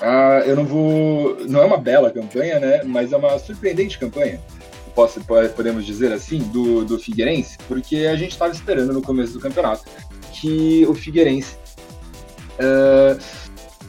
[0.00, 1.36] ah, eu não vou.
[1.48, 2.82] Não é uma bela campanha, né?
[2.84, 4.40] Mas é uma surpreendente campanha,
[4.94, 5.20] posso,
[5.54, 9.84] podemos dizer assim, do, do Figueirense, porque a gente estava esperando no começo do campeonato
[10.32, 11.56] que o Figueirense
[12.58, 13.18] uh,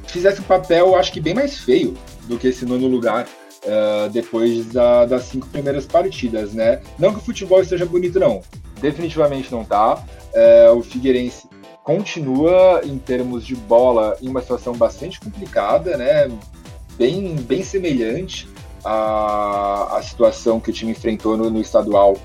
[0.06, 1.96] fizesse um papel, acho que bem mais feio
[2.28, 3.28] do que esse nono lugar
[3.68, 6.82] uh, depois da, das cinco primeiras partidas, né?
[6.98, 8.42] Não que o futebol esteja bonito, não.
[8.82, 10.04] Definitivamente não tá.
[10.34, 11.48] Uh, o Figueirense
[11.84, 16.30] continua, em termos de bola, em uma situação bastante complicada, né?
[16.98, 18.48] Bem, bem semelhante
[18.84, 22.18] à, à situação que o time enfrentou no, no estadual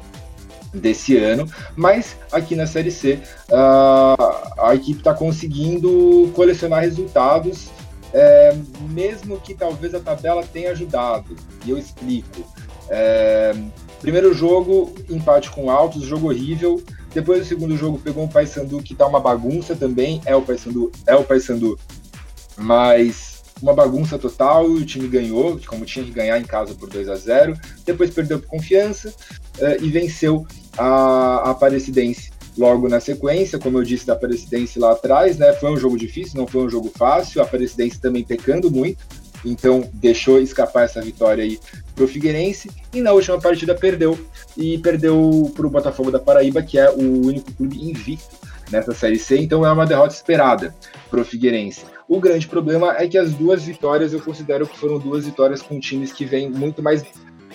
[0.73, 7.69] desse ano, mas aqui na Série C uh, a equipe está conseguindo colecionar resultados
[8.13, 8.55] é,
[8.91, 11.37] mesmo que talvez a tabela tenha ajudado.
[11.65, 12.47] E eu explico.
[12.89, 13.55] É,
[14.01, 16.83] primeiro jogo, empate com altos, jogo horrível.
[17.15, 20.21] Depois do segundo jogo, pegou um Paysandu que tá uma bagunça também.
[20.25, 21.79] É o Paysandu, é o Paysandu,
[22.57, 24.71] mas uma bagunça total.
[24.71, 28.11] E o time ganhou, como tinha que ganhar em casa por 2 a 0 Depois
[28.11, 29.13] perdeu por confiança
[29.59, 30.47] é, e venceu
[30.77, 35.53] a, a Aparecidense logo na sequência, como eu disse da Aparecidense lá atrás, né?
[35.55, 38.99] Foi um jogo difícil, não foi um jogo fácil, a Aparecidense também pecando muito,
[39.45, 41.59] então deixou escapar essa vitória aí
[41.95, 44.19] pro Figueirense e na última partida perdeu
[44.57, 48.37] e perdeu pro Botafogo da Paraíba, que é o único clube invicto
[48.71, 50.75] nessa série C, então é uma derrota esperada
[51.11, 51.85] pro Figueirense.
[52.09, 55.79] O grande problema é que as duas vitórias eu considero que foram duas vitórias com
[55.79, 57.03] times que vêm muito mais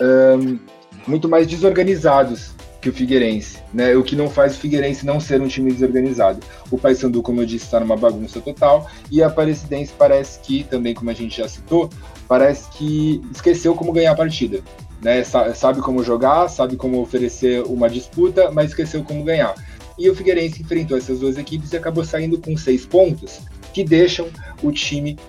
[0.02, 0.60] um,
[1.08, 2.52] muito mais desorganizados
[2.88, 3.96] que o Figueirense, né?
[3.96, 6.40] O que não faz o Figueirense não ser um time desorganizado.
[6.72, 10.94] O Paysandu, como eu disse, está numa bagunça total e a Aparecidense parece que, também
[10.94, 11.90] como a gente já citou,
[12.28, 14.62] parece que esqueceu como ganhar a partida.
[15.02, 15.22] Né?
[15.24, 19.54] Sabe como jogar, sabe como oferecer uma disputa, mas esqueceu como ganhar.
[19.98, 23.42] E o Figueirense enfrentou essas duas equipes e acabou saindo com seis pontos,
[23.74, 24.28] que deixam
[24.64, 25.20] o time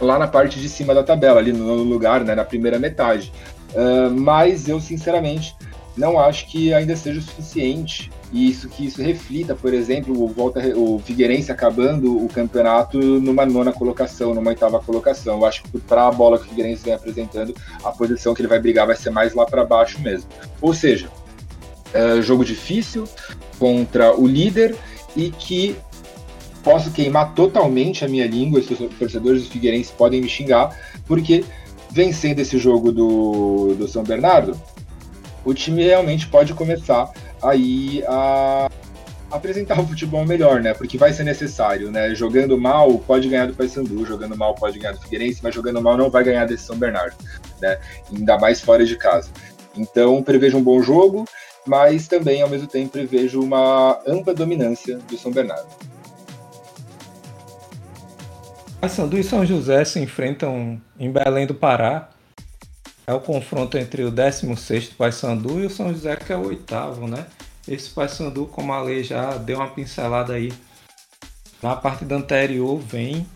[0.00, 3.32] lá na parte de cima da tabela, ali no lugar, né, na primeira metade.
[3.72, 5.54] Uh, mas eu, sinceramente,
[5.96, 10.28] não acho que ainda seja o suficiente e isso que isso reflita, por exemplo, o
[10.28, 15.38] volta o Figueirense acabando o campeonato numa nona colocação, numa oitava colocação.
[15.38, 18.48] Eu acho que para a bola que o Figueirense vem apresentando, a posição que ele
[18.48, 20.28] vai brigar vai ser mais lá para baixo mesmo.
[20.60, 21.08] Ou seja,
[21.94, 23.04] é jogo difícil
[23.58, 24.76] contra o líder
[25.16, 25.76] e que
[26.62, 28.66] posso queimar totalmente a minha língua, os
[28.98, 31.44] torcedores do Figueirense podem me xingar, porque
[31.90, 34.60] vencendo esse jogo do, do São Bernardo,
[35.46, 37.08] o time realmente pode começar
[37.40, 38.68] aí a
[39.30, 40.74] apresentar um futebol melhor, né?
[40.74, 42.14] Porque vai ser necessário, né?
[42.14, 45.96] Jogando mal, pode ganhar do Paysandu, jogando mal, pode ganhar do Figueirense, mas jogando mal
[45.96, 47.14] não vai ganhar desse São Bernardo,
[47.62, 47.78] né?
[48.12, 49.30] Ainda mais fora de casa.
[49.76, 51.24] Então, prevejo um bom jogo,
[51.64, 55.68] mas também, ao mesmo tempo, prevejo uma ampla dominância do São Bernardo.
[58.80, 62.08] Paysandu e São José se enfrentam em Belém do Pará.
[63.06, 67.06] É o confronto entre o 16º Paysandu e o São José, que é o oitavo,
[67.06, 67.26] né?
[67.68, 70.52] Esse Paysandu, como a lei já deu uma pincelada aí,
[71.62, 73.26] na partida anterior vem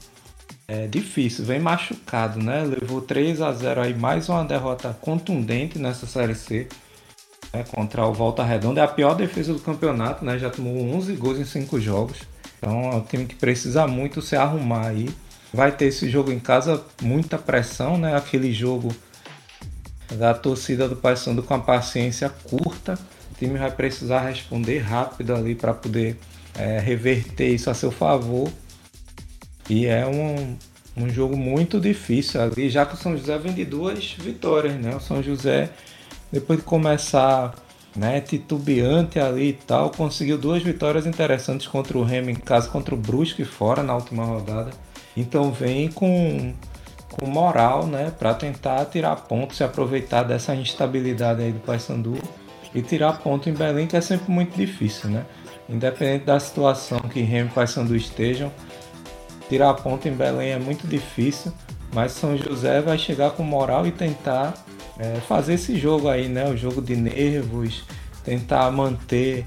[0.66, 2.62] é, difícil, vem machucado, né?
[2.62, 6.68] Levou 3 a 0 aí, mais uma derrota contundente nessa Série C.
[7.52, 10.38] Né, contra o Volta Redonda, é a pior defesa do campeonato, né?
[10.38, 12.18] Já tomou 11 gols em 5 jogos.
[12.58, 15.08] Então é um time que precisa muito se arrumar aí.
[15.52, 18.16] Vai ter esse jogo em casa, muita pressão, né?
[18.16, 18.94] Aquele jogo
[20.12, 22.98] da torcida do Paysandu com a paciência curta
[23.40, 26.18] time vai precisar responder rápido ali para poder
[26.54, 28.50] é, reverter isso a seu favor.
[29.68, 30.56] E é um,
[30.96, 34.94] um jogo muito difícil ali, já que o São José vem de duas vitórias, né?
[34.94, 35.70] O São José,
[36.30, 37.54] depois de começar
[37.96, 42.94] né, titubeante ali e tal, conseguiu duas vitórias interessantes contra o Remo em casa, contra
[42.94, 44.70] o Brusque fora na última rodada.
[45.16, 46.52] Então vem com,
[47.10, 52.16] com moral, né, para tentar tirar pontos e aproveitar dessa instabilidade aí do Paysandu
[52.74, 55.24] e tirar ponto em Belém, que é sempre muito difícil, né?
[55.68, 58.52] Independente da situação que Remo e Paysandu estejam,
[59.48, 61.52] tirar ponto em Belém é muito difícil,
[61.92, 64.54] mas São José vai chegar com moral e tentar
[64.98, 66.48] é, fazer esse jogo aí, né?
[66.48, 67.84] O jogo de nervos,
[68.24, 69.46] tentar manter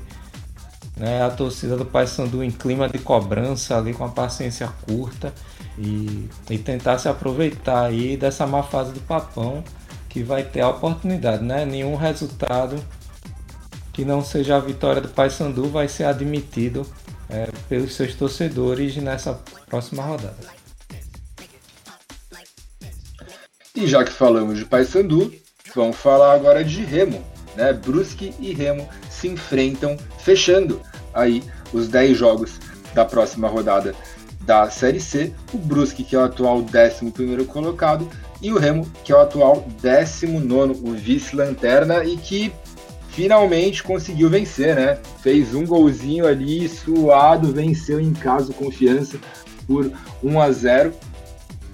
[0.96, 5.34] né, a torcida do Paysandu em clima de cobrança ali com a paciência curta
[5.78, 9.64] e, e tentar se aproveitar aí dessa má fase do Papão
[10.08, 11.66] que vai ter a oportunidade, né?
[11.66, 12.76] Nenhum resultado
[13.92, 16.86] que não seja a vitória do Paysandu vai ser admitido
[17.30, 20.64] é, pelos seus torcedores nessa próxima rodada.
[23.76, 25.34] E já que falamos de Paysandu,
[25.76, 27.24] vamos falar agora de Remo.
[27.56, 27.74] Né?
[27.74, 30.82] Brusque e Remo se enfrentam, fechando
[31.14, 32.60] aí os 10 jogos
[32.94, 33.94] da próxima rodada
[34.42, 35.34] da Série C.
[35.54, 38.10] O Brusque, que é o atual 11 colocado,
[38.42, 42.52] e o Remo, que é o atual 19, o vice-lanterna, e que
[43.10, 44.98] finalmente conseguiu vencer, né?
[45.22, 49.18] Fez um golzinho ali, suado, venceu em casa confiança
[49.68, 50.94] por 1 a 0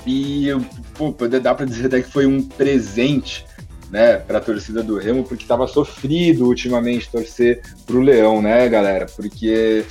[0.05, 0.47] e
[0.93, 3.45] pô, dá para dizer até que foi um presente
[3.89, 8.67] né, para a torcida do Remo, porque estava sofrido ultimamente torcer para o Leão, né,
[8.69, 9.05] galera?
[9.15, 9.85] Porque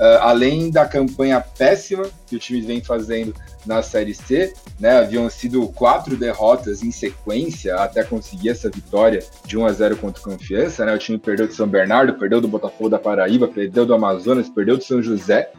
[0.00, 3.34] Uh, além da campanha péssima que o time vem fazendo
[3.66, 9.58] na Série C, né, haviam sido quatro derrotas em sequência até conseguir essa vitória de
[9.58, 10.86] 1 a 0 contra o Confiança.
[10.86, 14.48] Né, o time perdeu de São Bernardo, perdeu do Botafogo da Paraíba, perdeu do Amazonas,
[14.48, 15.50] perdeu do São José.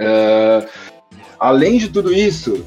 [0.00, 0.68] Uh,
[1.38, 2.66] além de tudo isso,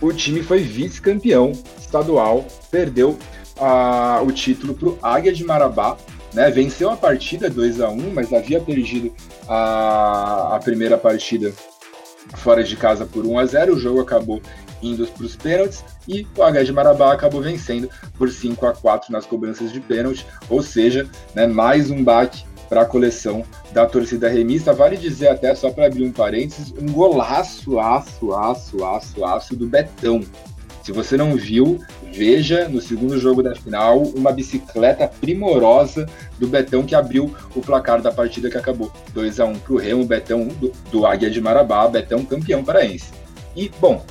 [0.00, 1.50] o time foi vice-campeão
[1.94, 3.16] estadual, perdeu
[4.26, 5.96] o título para o Águia de Marabá
[6.34, 6.50] né?
[6.50, 9.12] Venceu a partida 2 a 1 mas havia perdido
[9.48, 11.52] a, a primeira partida
[12.34, 14.42] fora de casa por 1 a 0 O jogo acabou
[14.82, 19.12] indo para os pênaltis e o H de Marabá acabou vencendo por 5 a 4
[19.12, 24.28] nas cobranças de pênalti, ou seja, né, mais um baque para a coleção da torcida
[24.28, 24.74] remista.
[24.74, 29.66] Vale dizer até, só para abrir um parênteses, um golaço, aço, aço, aço, aço do
[29.66, 30.22] Betão.
[30.84, 36.06] Se você não viu, veja no segundo jogo da final uma bicicleta primorosa
[36.38, 39.78] do Betão que abriu o placar da partida que acabou 2 a 1 para o
[39.78, 43.12] Remo, Betão do, do Águia de Marabá, Betão campeão paraense.
[43.56, 44.04] E, bom,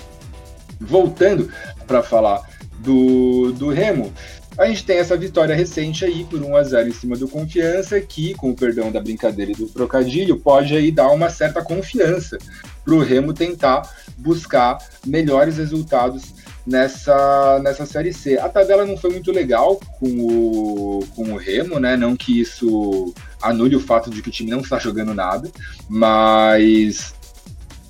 [0.81, 1.47] voltando
[1.85, 2.41] para falar
[2.79, 4.11] do, do Remo,
[4.57, 8.01] a gente tem essa vitória recente aí por 1 a 0 em cima do Confiança,
[8.01, 12.39] que, com o perdão da brincadeira e do trocadilho, pode aí dar uma certa confiança
[12.83, 16.33] para o Remo tentar buscar melhores resultados
[16.65, 18.37] nessa, nessa Série C.
[18.37, 21.95] A tabela não foi muito legal com o, com o Remo, né?
[21.97, 25.51] Não que isso anule o fato de que o time não está jogando nada,
[25.89, 27.13] mas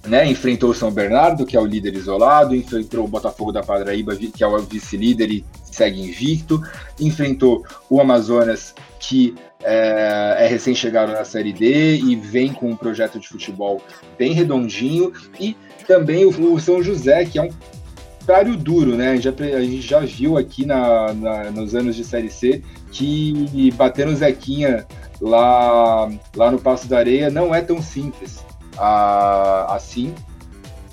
[0.08, 4.16] né, enfrentou o São Bernardo, que é o líder isolado, enfrentou o Botafogo da Paraíba,
[4.16, 6.62] que é o vice-líder e segue invicto,
[7.00, 13.20] enfrentou o Amazonas, que é, é recém-chegado na Série D e vem com um projeto
[13.20, 13.82] de futebol
[14.18, 15.56] bem redondinho, e
[15.88, 17.50] também o, o São José, que é um
[18.24, 19.12] contrário duro, né?
[19.12, 22.64] A gente já, a gente já viu aqui na, na, nos anos de Série C
[22.90, 24.88] que bater no Zequinha
[25.20, 28.44] lá, lá no Passo da Areia não é tão simples
[29.68, 30.14] assim.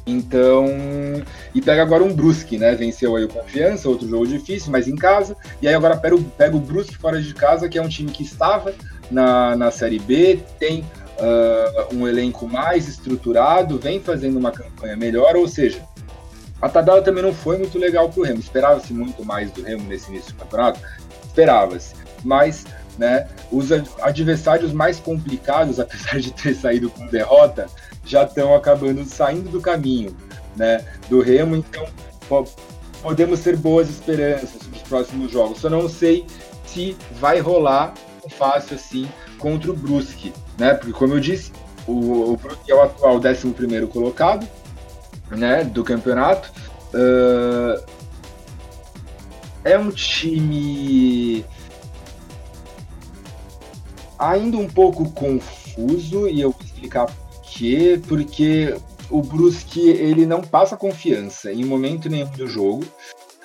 [0.07, 0.67] Então,
[1.55, 2.75] e pega agora um Brusque, né?
[2.75, 5.37] Venceu aí o Confiança, outro jogo difícil, mas em casa.
[5.63, 8.11] E aí agora pega o, pega o Brusque fora de casa, que é um time
[8.11, 8.75] que estava
[9.09, 15.37] na, na Série B, tem uh, um elenco mais estruturado, vem fazendo uma campanha melhor,
[15.37, 15.81] ou seja,
[16.61, 18.41] a tabela também não foi muito legal para o Remo.
[18.41, 20.81] Esperava-se muito mais do Remo nesse início do campeonato?
[21.27, 21.95] Esperava-se.
[22.23, 22.67] Mas
[22.99, 23.71] né, os
[24.03, 27.67] adversários mais complicados, apesar de ter saído com derrota,
[28.05, 30.15] já estão acabando saindo do caminho
[30.57, 31.57] né, do Remo.
[31.57, 31.87] Então,
[33.03, 35.61] podemos ter boas esperanças nos próximos jogos.
[35.61, 36.27] Só não sei
[36.67, 37.95] se vai rolar
[38.29, 39.09] fácil assim
[39.39, 40.75] contra o Brusque, né?
[40.75, 41.53] Porque como eu disse,
[41.87, 44.47] o, o Brusque é o atual 11 primeiro colocado,
[45.31, 46.53] né, do campeonato.
[46.93, 47.83] Uh,
[49.65, 51.45] é um time
[54.19, 58.75] ainda um pouco confuso e eu vou explicar por quê, porque
[59.09, 62.85] o Brusque ele não passa confiança em momento nenhum do jogo,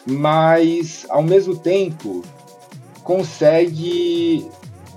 [0.05, 2.23] mas ao mesmo tempo
[3.03, 4.49] consegue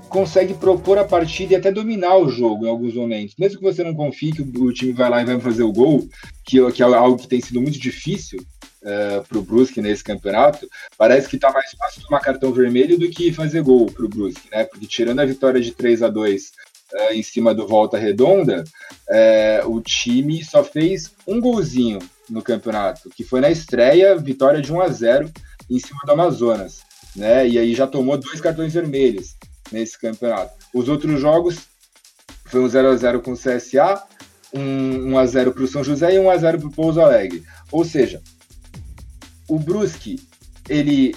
[0.09, 3.35] consegue propor a partida e até dominar o jogo em alguns momentos.
[3.39, 6.09] Mesmo que você não confie que o, time vai lá e vai fazer o gol,
[6.45, 8.41] que, que é algo que tem sido muito difícil
[8.83, 12.99] uh, é, para o Brusque nesse campeonato, parece que está mais fácil tomar cartão vermelho
[12.99, 14.65] do que fazer gol para o Brusque, né?
[14.65, 18.65] Porque tirando a vitória de 3 a 2 uh, é, em cima do Volta Redonda,
[18.65, 21.99] uh, o time só fez um golzinho
[22.29, 25.31] no campeonato, que foi na estreia, vitória de 1 a 0
[25.71, 26.81] em cima do Amazonas.
[27.17, 27.49] Né?
[27.49, 29.35] E aí já tomou dois cartões vermelhos
[29.73, 30.53] nesse campeonato.
[30.75, 31.69] Os outros jogos
[32.47, 34.03] foi um 0x0 com o CSA,
[34.53, 37.45] um 1x0 para o São José e um 1x0 para o Pouso Alegre.
[37.71, 38.23] Ou seja,
[39.47, 40.21] o Brusque,
[40.69, 41.15] ele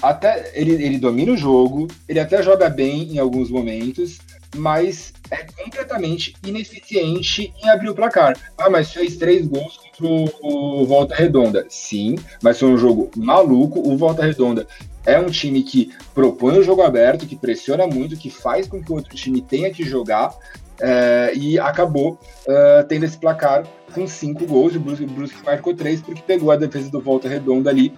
[0.00, 4.18] até ele, ele domina o jogo, ele até joga bem em alguns momentos,
[4.56, 8.36] mas é completamente ineficiente em abrir o placar.
[8.58, 10.06] Ah, mas fez três gols contra
[10.42, 11.64] o Volta Redonda.
[11.68, 13.80] Sim, mas foi um jogo maluco.
[13.80, 14.66] O Volta Redonda
[15.04, 18.92] é um time que propõe o jogo aberto, que pressiona muito, que faz com que
[18.92, 20.34] o outro time tenha que jogar.
[20.80, 24.74] É, e acabou uh, tendo esse placar com cinco gols.
[24.74, 27.94] O Brusque, o Brusque marcou três porque pegou a defesa do Volta Redonda ali,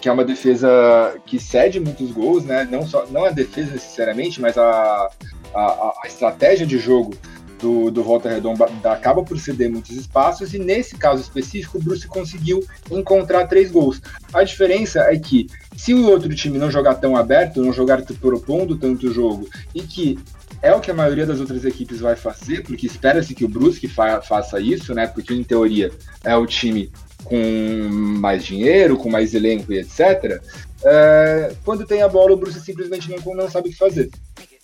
[0.00, 2.66] que é uma defesa que cede muitos gols, né?
[2.68, 5.10] Não só não a defesa necessariamente, mas a,
[5.54, 7.12] a, a estratégia de jogo
[7.60, 12.06] do, do Volta Redonda acaba por ceder muitos espaços, e nesse caso específico, o Bruce
[12.06, 14.00] conseguiu encontrar três gols.
[14.32, 15.46] A diferença é que,
[15.76, 20.18] se o outro time não jogar tão aberto, não jogar propondo tanto jogo, e que
[20.62, 23.88] é o que a maioria das outras equipes vai fazer, porque espera-se que o Brusque
[23.88, 25.06] fa faça isso, né?
[25.06, 25.90] Porque em teoria
[26.22, 26.90] é o time
[27.24, 30.40] com mais dinheiro, com mais elenco e etc.
[30.84, 34.10] É, quando tem a bola, o Brusque simplesmente não, não sabe o que fazer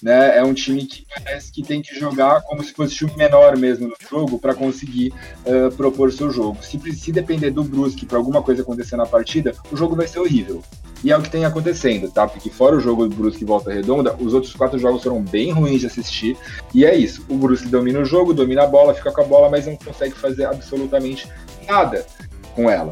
[0.02, 0.36] né?
[0.38, 3.88] É um time que parece que tem que jogar como se fosse time menor mesmo
[3.88, 5.12] no jogo para conseguir
[5.44, 6.58] uh, propor seu jogo.
[6.62, 10.18] Se, se depender do Brusque para alguma coisa acontecer na partida, o jogo vai ser
[10.18, 10.62] horrível.
[11.04, 12.26] E é o que tem acontecendo, tá?
[12.26, 15.80] Porque fora o jogo do Brusque Volta Redonda, os outros quatro jogos foram bem ruins
[15.80, 16.36] de assistir.
[16.74, 17.24] E é isso.
[17.28, 20.14] O Brusque domina o jogo, domina a bola, fica com a bola, mas não consegue
[20.14, 21.28] fazer absolutamente
[21.66, 22.06] nada
[22.54, 22.90] com ela,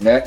[0.00, 0.24] né?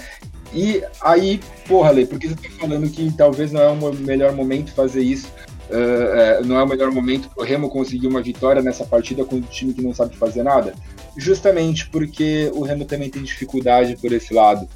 [0.53, 4.34] E aí, porra, Lê, por que você tá falando que talvez não é o melhor
[4.34, 5.28] momento fazer isso
[5.70, 9.38] uh, não é o melhor momento para o Remo conseguir uma vitória nessa partida com
[9.38, 10.74] um time que não sabe fazer nada?
[11.15, 14.68] Justamente porque o Remo também tem dificuldade por esse lado.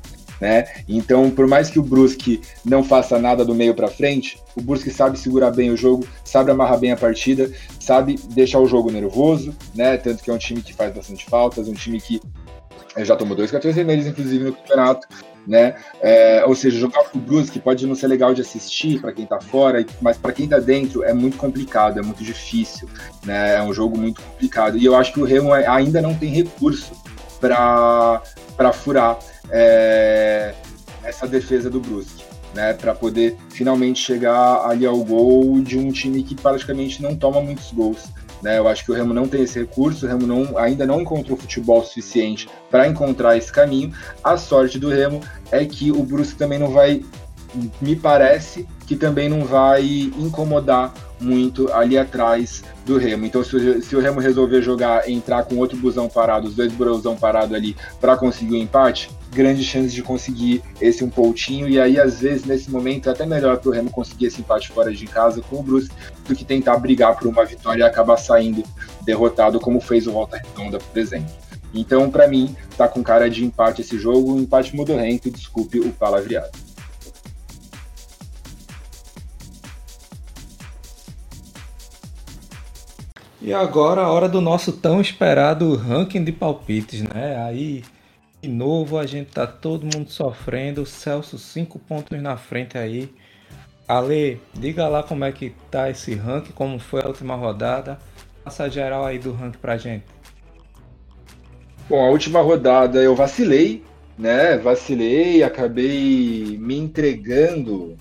[0.41, 0.65] Né?
[0.89, 4.89] Então, por mais que o Brusque não faça nada do meio para frente, o Brusque
[4.89, 9.55] sabe segurar bem o jogo, sabe amarrar bem a partida, sabe deixar o jogo nervoso,
[9.75, 9.97] né?
[9.97, 12.19] Tanto que é um time que faz bastante faltas, um time que
[12.97, 15.07] já tomou dois cartões vermelhos, inclusive, no campeonato
[15.47, 15.75] né?
[16.01, 19.39] É, ou seja, jogar o Brusque pode não ser legal de assistir para quem está
[19.39, 22.87] fora, mas para quem está dentro é muito complicado, é muito difícil,
[23.25, 23.55] né?
[23.55, 24.77] É um jogo muito complicado.
[24.77, 26.91] E eu acho que o Remo ainda não tem recurso
[27.39, 28.21] para
[28.73, 29.17] furar
[29.49, 30.53] é,
[31.03, 32.31] essa defesa do Brusque.
[32.53, 37.39] Né, para poder finalmente chegar ali ao gol de um time que praticamente não toma
[37.39, 38.09] muitos gols.
[38.41, 38.57] Né?
[38.57, 41.37] Eu acho que o Remo não tem esse recurso, o Remo não, ainda não encontrou
[41.37, 43.93] futebol suficiente para encontrar esse caminho.
[44.23, 45.21] A sorte do Remo
[45.51, 47.03] é que o Brusque também não vai,
[47.81, 53.25] me parece que também não vai incomodar muito ali atrás do Remo.
[53.25, 56.71] Então, se o, se o Remo resolver jogar, entrar com outro busão parado, os dois
[56.73, 61.69] busão parados ali para conseguir o um empate, grande chance de conseguir esse um pontinho.
[61.69, 64.69] E aí, às vezes, nesse momento, é até melhor para o Remo conseguir esse empate
[64.69, 65.95] fora de casa com o Brusque
[66.27, 68.63] do que tentar brigar por uma vitória e acabar saindo
[69.03, 71.31] derrotado, como fez o Volta Redonda, por exemplo.
[71.73, 75.91] Então, para mim, tá com cara de empate esse jogo, um empate modorrento, desculpe o
[75.93, 76.70] palavreado.
[83.43, 87.43] E agora a hora do nosso tão esperado ranking de palpites, né?
[87.43, 87.83] Aí,
[88.39, 90.85] de novo, a gente tá todo mundo sofrendo.
[90.85, 93.11] Celso, cinco pontos na frente aí.
[93.87, 97.97] Ale, diga lá como é que tá esse ranking, como foi a última rodada.
[98.43, 100.05] Passa geral aí do ranking pra gente.
[101.89, 103.83] Bom, a última rodada eu vacilei,
[104.19, 104.55] né?
[104.59, 107.97] Vacilei, acabei me entregando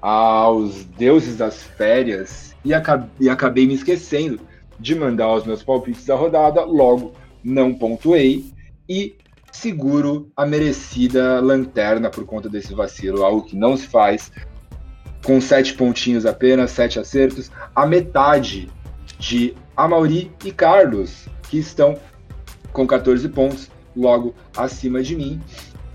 [0.00, 4.51] aos deuses das férias e acabei, e acabei me esquecendo
[4.82, 7.12] de mandar os meus palpites da rodada, logo
[7.42, 8.44] não pontuei
[8.88, 9.16] e
[9.52, 14.32] seguro a merecida lanterna por conta desse vacilo, algo que não se faz.
[15.24, 18.68] Com sete pontinhos apenas, sete acertos, a metade
[19.20, 21.96] de Amauri e Carlos, que estão
[22.72, 25.40] com 14 pontos, logo acima de mim,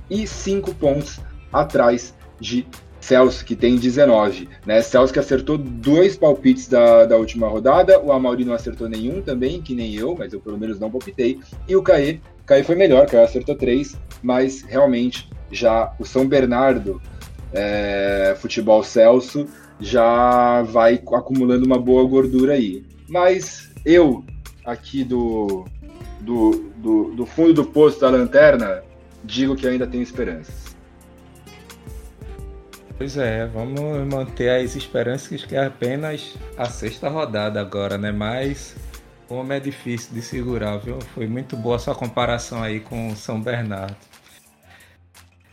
[0.09, 1.19] e cinco pontos
[1.51, 2.65] atrás de
[3.07, 4.49] Celso, que tem 19.
[4.65, 4.81] Né?
[4.81, 9.61] Celso que acertou dois palpites da, da última rodada, o Amauri não acertou nenhum também,
[9.61, 11.39] que nem eu, mas eu pelo menos não palpitei.
[11.67, 17.01] E o Caê, Caê foi melhor, Caê acertou três, mas realmente já o São Bernardo
[17.53, 19.47] é, Futebol Celso
[19.79, 22.83] já vai acumulando uma boa gordura aí.
[23.07, 24.25] Mas eu,
[24.65, 25.63] aqui do,
[26.19, 28.83] do, do, do fundo do poço da lanterna,
[29.23, 30.66] digo que ainda tenho esperanças.
[32.97, 33.79] Pois é, vamos
[34.11, 38.11] manter as esperanças que é apenas a sexta rodada agora, né?
[38.11, 38.75] Mas
[39.27, 40.99] como é difícil de segurar, viu?
[41.13, 43.95] Foi muito boa essa comparação aí com São Bernardo.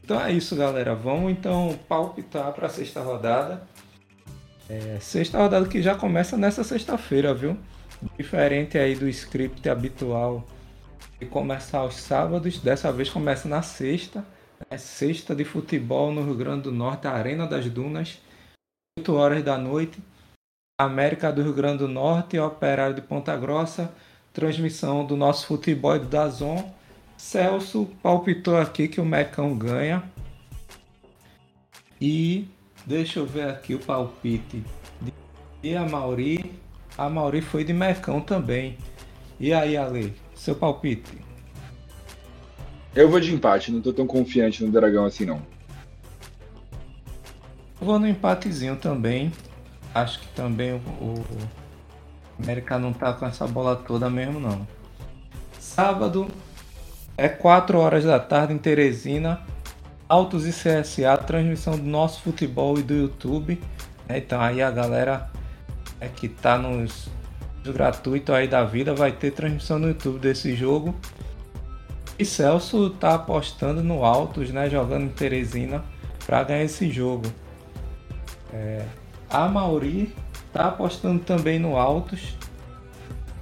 [0.03, 0.95] Então é isso, galera.
[0.95, 3.63] Vamos então palpitar para a sexta rodada.
[4.69, 7.59] É, sexta rodada que já começa nessa sexta-feira, viu?
[8.17, 10.47] Diferente aí do script habitual
[11.21, 14.25] de começar aos sábados, dessa vez começa na sexta.
[14.71, 18.19] É sexta de futebol no Rio Grande do Norte, Arena das Dunas,
[18.99, 20.01] 8 horas da noite.
[20.81, 23.95] América do Rio Grande do Norte, Operário de Ponta Grossa,
[24.33, 26.69] transmissão do nosso futebol do Dazon.
[27.17, 30.03] Celso palpitou aqui que o Mecão ganha.
[32.01, 32.49] E
[32.85, 34.65] deixa eu ver aqui o palpite
[35.63, 36.53] de Amauri.
[36.99, 38.77] A Mauri foi de Mecão também.
[39.39, 41.24] E aí, Ale, seu palpite?
[42.95, 45.43] Eu vou de empate, não tô tão confiante no Dragão assim não.
[47.81, 49.33] vou no empatezinho também.
[49.93, 51.25] Acho que também o, o
[52.41, 54.67] América não tá com essa bola toda mesmo não.
[55.59, 56.29] Sábado
[57.17, 59.41] é 4 horas da tarde em Teresina.
[60.09, 63.61] Autos e CSA, transmissão do nosso futebol e do YouTube.
[64.09, 65.31] Então aí a galera
[66.01, 67.09] é que tá nos
[67.73, 70.95] gratuito aí da vida vai ter transmissão no YouTube desse jogo.
[72.19, 74.71] E Celso tá apostando no Altos, né?
[74.71, 75.85] Jogando em Teresina
[76.27, 77.27] para ganhar esse jogo.
[78.53, 78.85] É,
[79.29, 80.15] a Mauri
[80.53, 82.37] tá apostando também no Altos.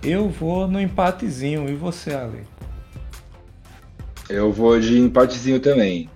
[0.02, 1.68] Eu vou no empatezinho.
[1.68, 2.44] E você, Ale?
[4.28, 6.08] Eu vou de empatezinho também.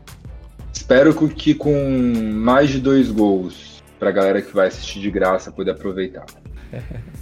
[0.73, 1.75] Espero que com
[2.33, 6.25] mais de dois gols pra galera que vai assistir de graça poder aproveitar.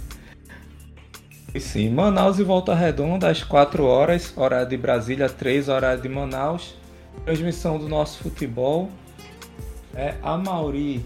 [1.59, 6.75] sim, Manaus e Volta Redonda às 4 horas, horário de Brasília, 3 horário de Manaus.
[7.23, 8.89] Transmissão do nosso futebol.
[9.95, 11.05] É, a Mauri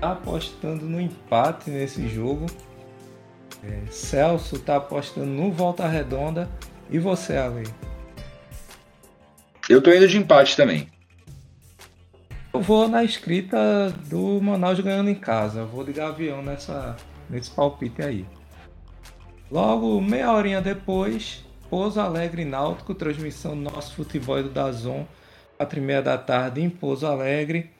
[0.00, 2.46] tá apostando no empate nesse jogo.
[3.62, 6.48] É, Celso tá apostando no Volta Redonda.
[6.90, 7.68] E você, Ale?
[9.68, 10.88] Eu tô indo de empate também.
[12.52, 15.60] Eu vou na escrita do Manaus ganhando em casa.
[15.60, 16.96] Eu vou de Gavião nessa,
[17.28, 18.24] nesse palpite aí.
[19.54, 25.06] Logo, meia horinha depois, Pouso Alegre Náutico, transmissão do nosso futebol do Dazon,
[25.56, 27.70] quatro e meia da tarde em Pouso Alegre.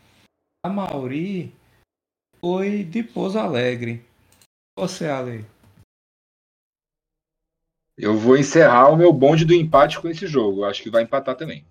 [0.64, 1.52] A Mauri
[2.40, 4.06] foi de Pouso Alegre.
[4.78, 5.44] Você, Ale?
[7.98, 10.64] Eu vou encerrar o meu bonde do empate com esse jogo.
[10.64, 11.64] Acho que vai empatar também.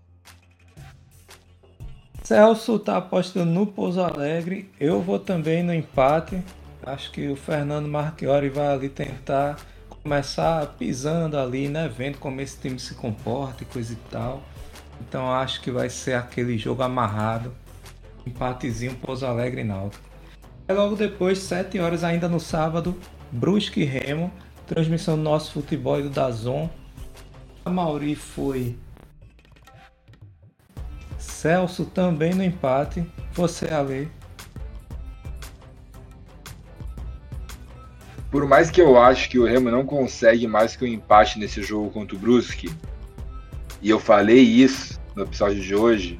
[2.21, 4.69] Celso tá apostando no Pouso Alegre.
[4.77, 6.43] Eu vou também no empate.
[6.85, 9.71] Acho que o Fernando Marchiori vai ali tentar
[10.03, 11.87] começar pisando ali, né?
[11.87, 14.43] Vendo como esse time se comporta e coisa e tal.
[15.01, 17.55] Então acho que vai ser aquele jogo amarrado.
[18.27, 20.03] Empatezinho Pouso Alegre e Náutico.
[20.67, 22.97] E logo depois, 7 horas ainda no sábado,
[23.31, 24.31] Brusque e Remo.
[24.67, 26.69] Transmissão do nosso futebol e do Dazon.
[27.65, 28.77] A Mauri foi.
[31.17, 33.05] Celso também no empate.
[33.33, 34.09] Você, Ale.
[38.34, 41.61] Por mais que eu acho que o Remo não consegue mais que um empate nesse
[41.61, 42.67] jogo contra o Brusque,
[43.79, 46.19] e eu falei isso no episódio de hoje,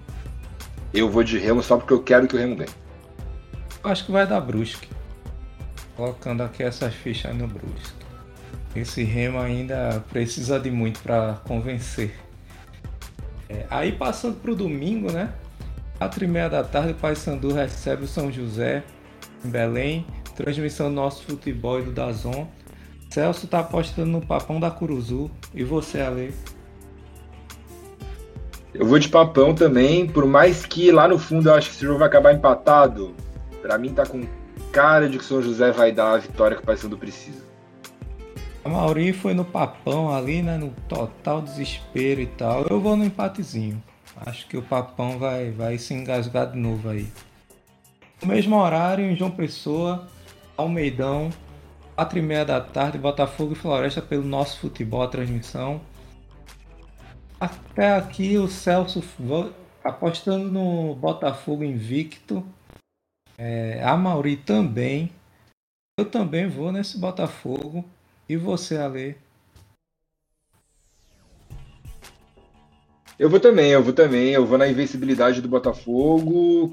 [0.94, 2.70] eu vou de Remo só porque eu quero que o Remo ganhe.
[3.84, 4.88] Acho que vai dar Brusque.
[5.96, 8.06] Colocando aqui essas fichas no Brusque.
[8.76, 12.14] Esse Remo ainda precisa de muito para convencer.
[13.50, 15.34] É, aí passando para o domingo, né?
[15.98, 18.84] Quatro e meia da tarde, o Paysandu recebe o São José
[19.44, 20.06] em Belém.
[20.36, 22.48] Transmissão do nosso futebol e do Dazon.
[23.10, 25.30] Celso tá apostando no papão da Curuzu.
[25.54, 26.34] E você, Ale?
[28.74, 31.86] Eu vou de papão também, por mais que lá no fundo eu acho que esse
[31.86, 33.14] jogo vai acabar empatado.
[33.62, 34.26] Para mim tá com
[34.72, 37.44] cara de que o São José vai dar a vitória que o Paysandu precisa.
[38.66, 40.58] A Mauri foi no papão ali, né?
[40.58, 42.64] No total desespero e tal.
[42.64, 43.82] Eu vou no empatezinho.
[44.26, 47.08] Acho que o papão vai, vai se engasgar de novo aí.
[48.22, 50.08] No mesmo horário, em João Pessoa,
[50.56, 51.32] Almeidão,
[51.96, 55.82] 4 e meia da tarde, Botafogo e Floresta pelo nosso futebol, a transmissão.
[57.40, 59.04] Até aqui o Celso
[59.84, 62.46] apostando no Botafogo invicto.
[63.38, 65.12] É, a Mauri também.
[66.00, 67.84] Eu também vou nesse Botafogo.
[68.30, 69.18] E você, Ale?
[73.24, 74.32] Eu vou também, eu vou também.
[74.32, 76.70] Eu vou na invencibilidade do Botafogo.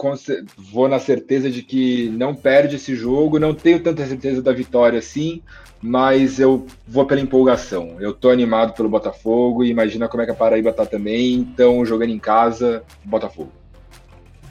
[0.57, 3.38] Vou na certeza de que não perde esse jogo.
[3.38, 5.42] Não tenho tanta certeza da vitória assim,
[5.80, 7.98] mas eu vou pela empolgação.
[8.01, 11.34] Eu tô animado pelo Botafogo e imagina como é que a Paraíba tá também.
[11.34, 13.53] Então, jogando em casa, Botafogo.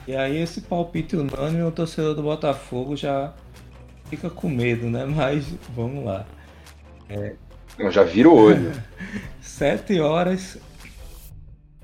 [0.08, 3.34] E aí, esse palpite unânime, o torcedor do Botafogo já
[4.10, 5.04] fica com medo, né?
[5.14, 6.26] Mas vamos lá.
[7.10, 7.34] É...
[7.78, 8.72] Eu já viro o olho.
[9.42, 10.58] Sete horas.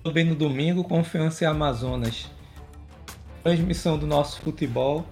[0.06, 2.30] Também no domingo, Confiança e Amazonas.
[3.42, 5.04] Transmissão do nosso futebol.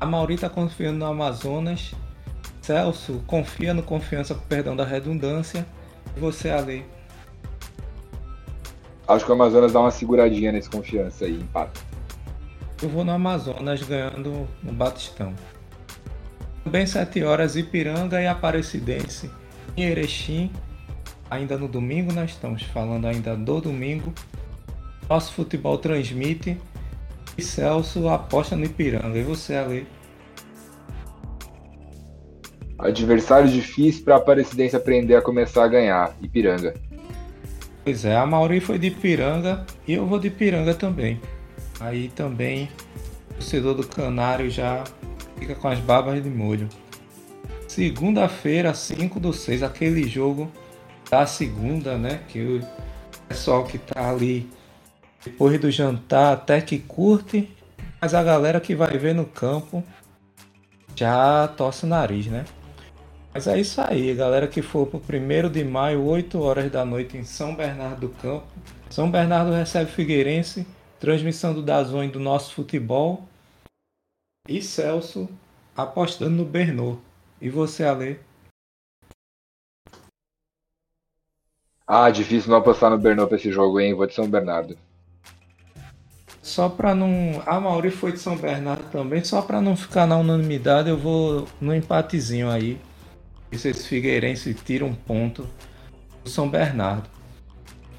[0.00, 1.92] A Mauri tá confiando no Amazonas.
[2.62, 5.66] Celso confia no Confiança, perdão da redundância.
[6.16, 6.86] E você, Ale?
[9.06, 11.82] Acho que o Amazonas dá uma seguradinha nesse Confiança aí, empate.
[12.82, 15.34] Eu vou no Amazonas ganhando no Batistão.
[16.64, 19.30] Também 7 horas Ipiranga e Aparecidense
[19.76, 20.50] em Erechim.
[21.34, 24.14] Ainda no domingo, nós estamos falando ainda do domingo.
[25.10, 26.56] Nosso futebol transmite
[27.36, 29.18] e Celso aposta no Ipiranga.
[29.18, 29.84] E você, Ali?
[32.78, 36.16] Adversário difícil para a Aparecidense aprender a começar a ganhar.
[36.22, 36.72] Ipiranga.
[37.82, 41.20] Pois é, a Mauri foi de Ipiranga e eu vou de Ipiranga também.
[41.80, 42.68] Aí também
[43.32, 44.84] o torcedor do Canário já
[45.36, 46.68] fica com as barbas de molho.
[47.66, 50.48] Segunda-feira, 5 do 6, aquele jogo
[51.10, 52.20] da segunda, né?
[52.28, 52.66] Que o
[53.28, 54.48] pessoal que tá ali
[55.24, 57.48] depois do jantar até que curte,
[58.00, 59.82] mas a galera que vai ver no campo
[60.94, 62.44] já torce o nariz, né?
[63.32, 67.16] Mas é isso aí, galera que for pro 1 de maio, 8 horas da noite
[67.16, 68.46] em São Bernardo do Campo.
[68.88, 70.64] São Bernardo recebe Figueirense,
[71.00, 73.26] transmissão do Dazon do nosso futebol
[74.48, 75.28] e Celso
[75.76, 76.98] apostando no Bernô.
[77.40, 78.20] E você, Ale?
[81.86, 83.94] Ah, difícil não apostar no Bernô pra esse jogo, hein?
[83.94, 84.76] Vou de São Bernardo.
[86.40, 87.42] Só pra não.
[87.46, 89.22] A Mauri foi de São Bernardo também.
[89.22, 92.78] Só pra não ficar na unanimidade, eu vou no empatezinho aí.
[93.52, 95.48] E se esse Figueirense tira um ponto
[96.22, 97.08] do São Bernardo.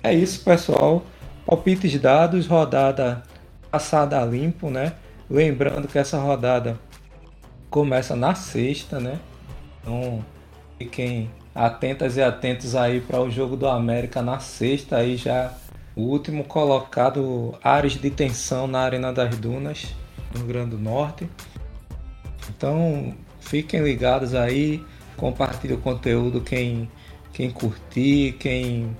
[0.01, 1.03] É isso, pessoal.
[1.45, 3.23] Palpites dados, rodada
[3.69, 4.93] passada limpo, né?
[5.29, 6.79] Lembrando que essa rodada
[7.69, 9.19] começa na sexta, né?
[9.81, 10.23] Então
[10.77, 15.53] fiquem atentas e atentos aí para o jogo do América na sexta, aí já
[15.95, 19.95] o último colocado Ares de Tensão na Arena das Dunas,
[20.34, 21.30] no Rio Grande do Norte.
[22.49, 24.84] Então fiquem ligados aí,
[25.16, 26.91] compartilhe o conteúdo quem,
[27.32, 28.95] quem curtir, quem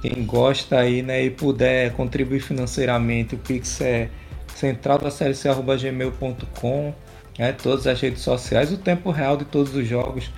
[0.00, 4.08] quem gosta aí, né, e puder contribuir financeiramente, o Pix é
[4.54, 6.94] central gmail.com,
[7.38, 10.30] né, todas as redes sociais, o tempo real de todos os jogos,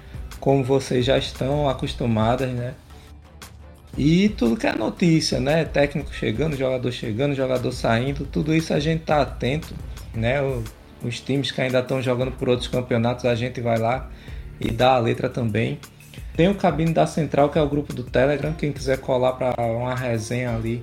[0.42, 2.74] como vocês já estão acostumadas, né?
[3.96, 5.64] E tudo que é notícia, né?
[5.64, 9.72] Técnico chegando, jogador chegando, jogador saindo, tudo isso a gente tá atento,
[10.12, 10.40] né?
[11.04, 14.10] os times que ainda estão jogando por outros campeonatos, a gente vai lá
[14.60, 15.78] e dá a letra também.
[16.36, 18.52] Tem o Cabine da Central, que é o grupo do Telegram.
[18.52, 20.82] Quem quiser colar para uma resenha ali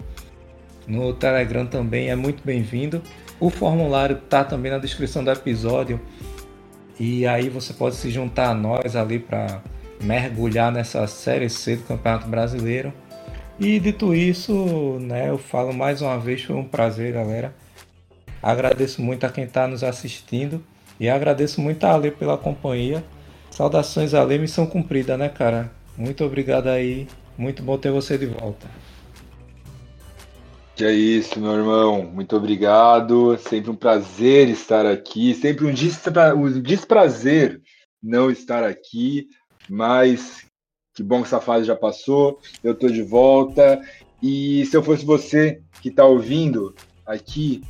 [0.88, 3.02] no Telegram também é muito bem-vindo.
[3.42, 6.00] O formulário tá também na descrição do episódio.
[7.00, 9.62] E aí você pode se juntar a nós ali para
[10.02, 12.92] mergulhar nessa série C do Campeonato Brasileiro.
[13.58, 17.54] E dito isso, né, eu falo mais uma vez, foi um prazer, galera.
[18.42, 20.64] Agradeço muito a quem está nos assistindo
[21.00, 23.04] e agradeço muito a Ale pela companhia.
[23.52, 25.72] Saudações a lei, missão cumprida, né, cara?
[25.98, 27.08] Muito obrigado aí.
[27.38, 28.68] Muito bom ter você de volta.
[30.80, 32.04] Que é isso, meu irmão.
[32.04, 33.38] Muito obrigado.
[33.38, 35.34] Sempre um prazer estar aqui.
[35.34, 36.34] Sempre um, despra...
[36.64, 37.62] desprazer
[38.02, 39.28] não estar aqui.
[39.70, 40.46] Mas
[40.96, 43.82] que bom que essa fase já passou, eu tô de volta.
[44.24, 46.74] E se eu fosse você que tá ouvindo
[47.06, 47.62] aqui,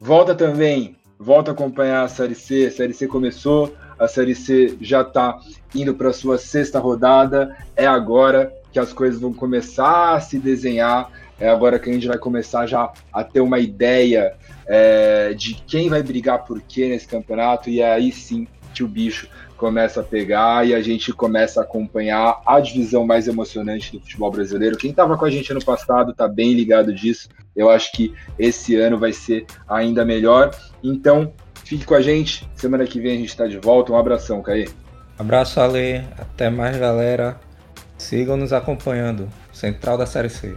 [0.00, 2.64] volta também, volta a acompanhar a Série C.
[2.64, 5.38] A Série C começou, a Série C já tá
[5.74, 7.54] indo para sua sexta rodada.
[7.76, 11.27] É agora que as coisas vão começar a se desenhar.
[11.40, 14.34] É agora que a gente vai começar já a ter uma ideia
[14.66, 17.70] é, de quem vai brigar por quê nesse campeonato.
[17.70, 21.64] E é aí sim que o bicho começa a pegar e a gente começa a
[21.64, 24.76] acompanhar a divisão mais emocionante do futebol brasileiro.
[24.76, 27.28] Quem estava com a gente ano passado está bem ligado disso.
[27.56, 30.54] Eu acho que esse ano vai ser ainda melhor.
[30.82, 31.32] Então,
[31.64, 32.48] fique com a gente.
[32.54, 33.92] Semana que vem a gente está de volta.
[33.92, 34.68] Um abração, Caí.
[35.18, 36.04] Abraço, Ale.
[36.16, 37.36] Até mais, galera.
[37.98, 39.28] Sigam nos acompanhando.
[39.52, 40.54] Central da Série C.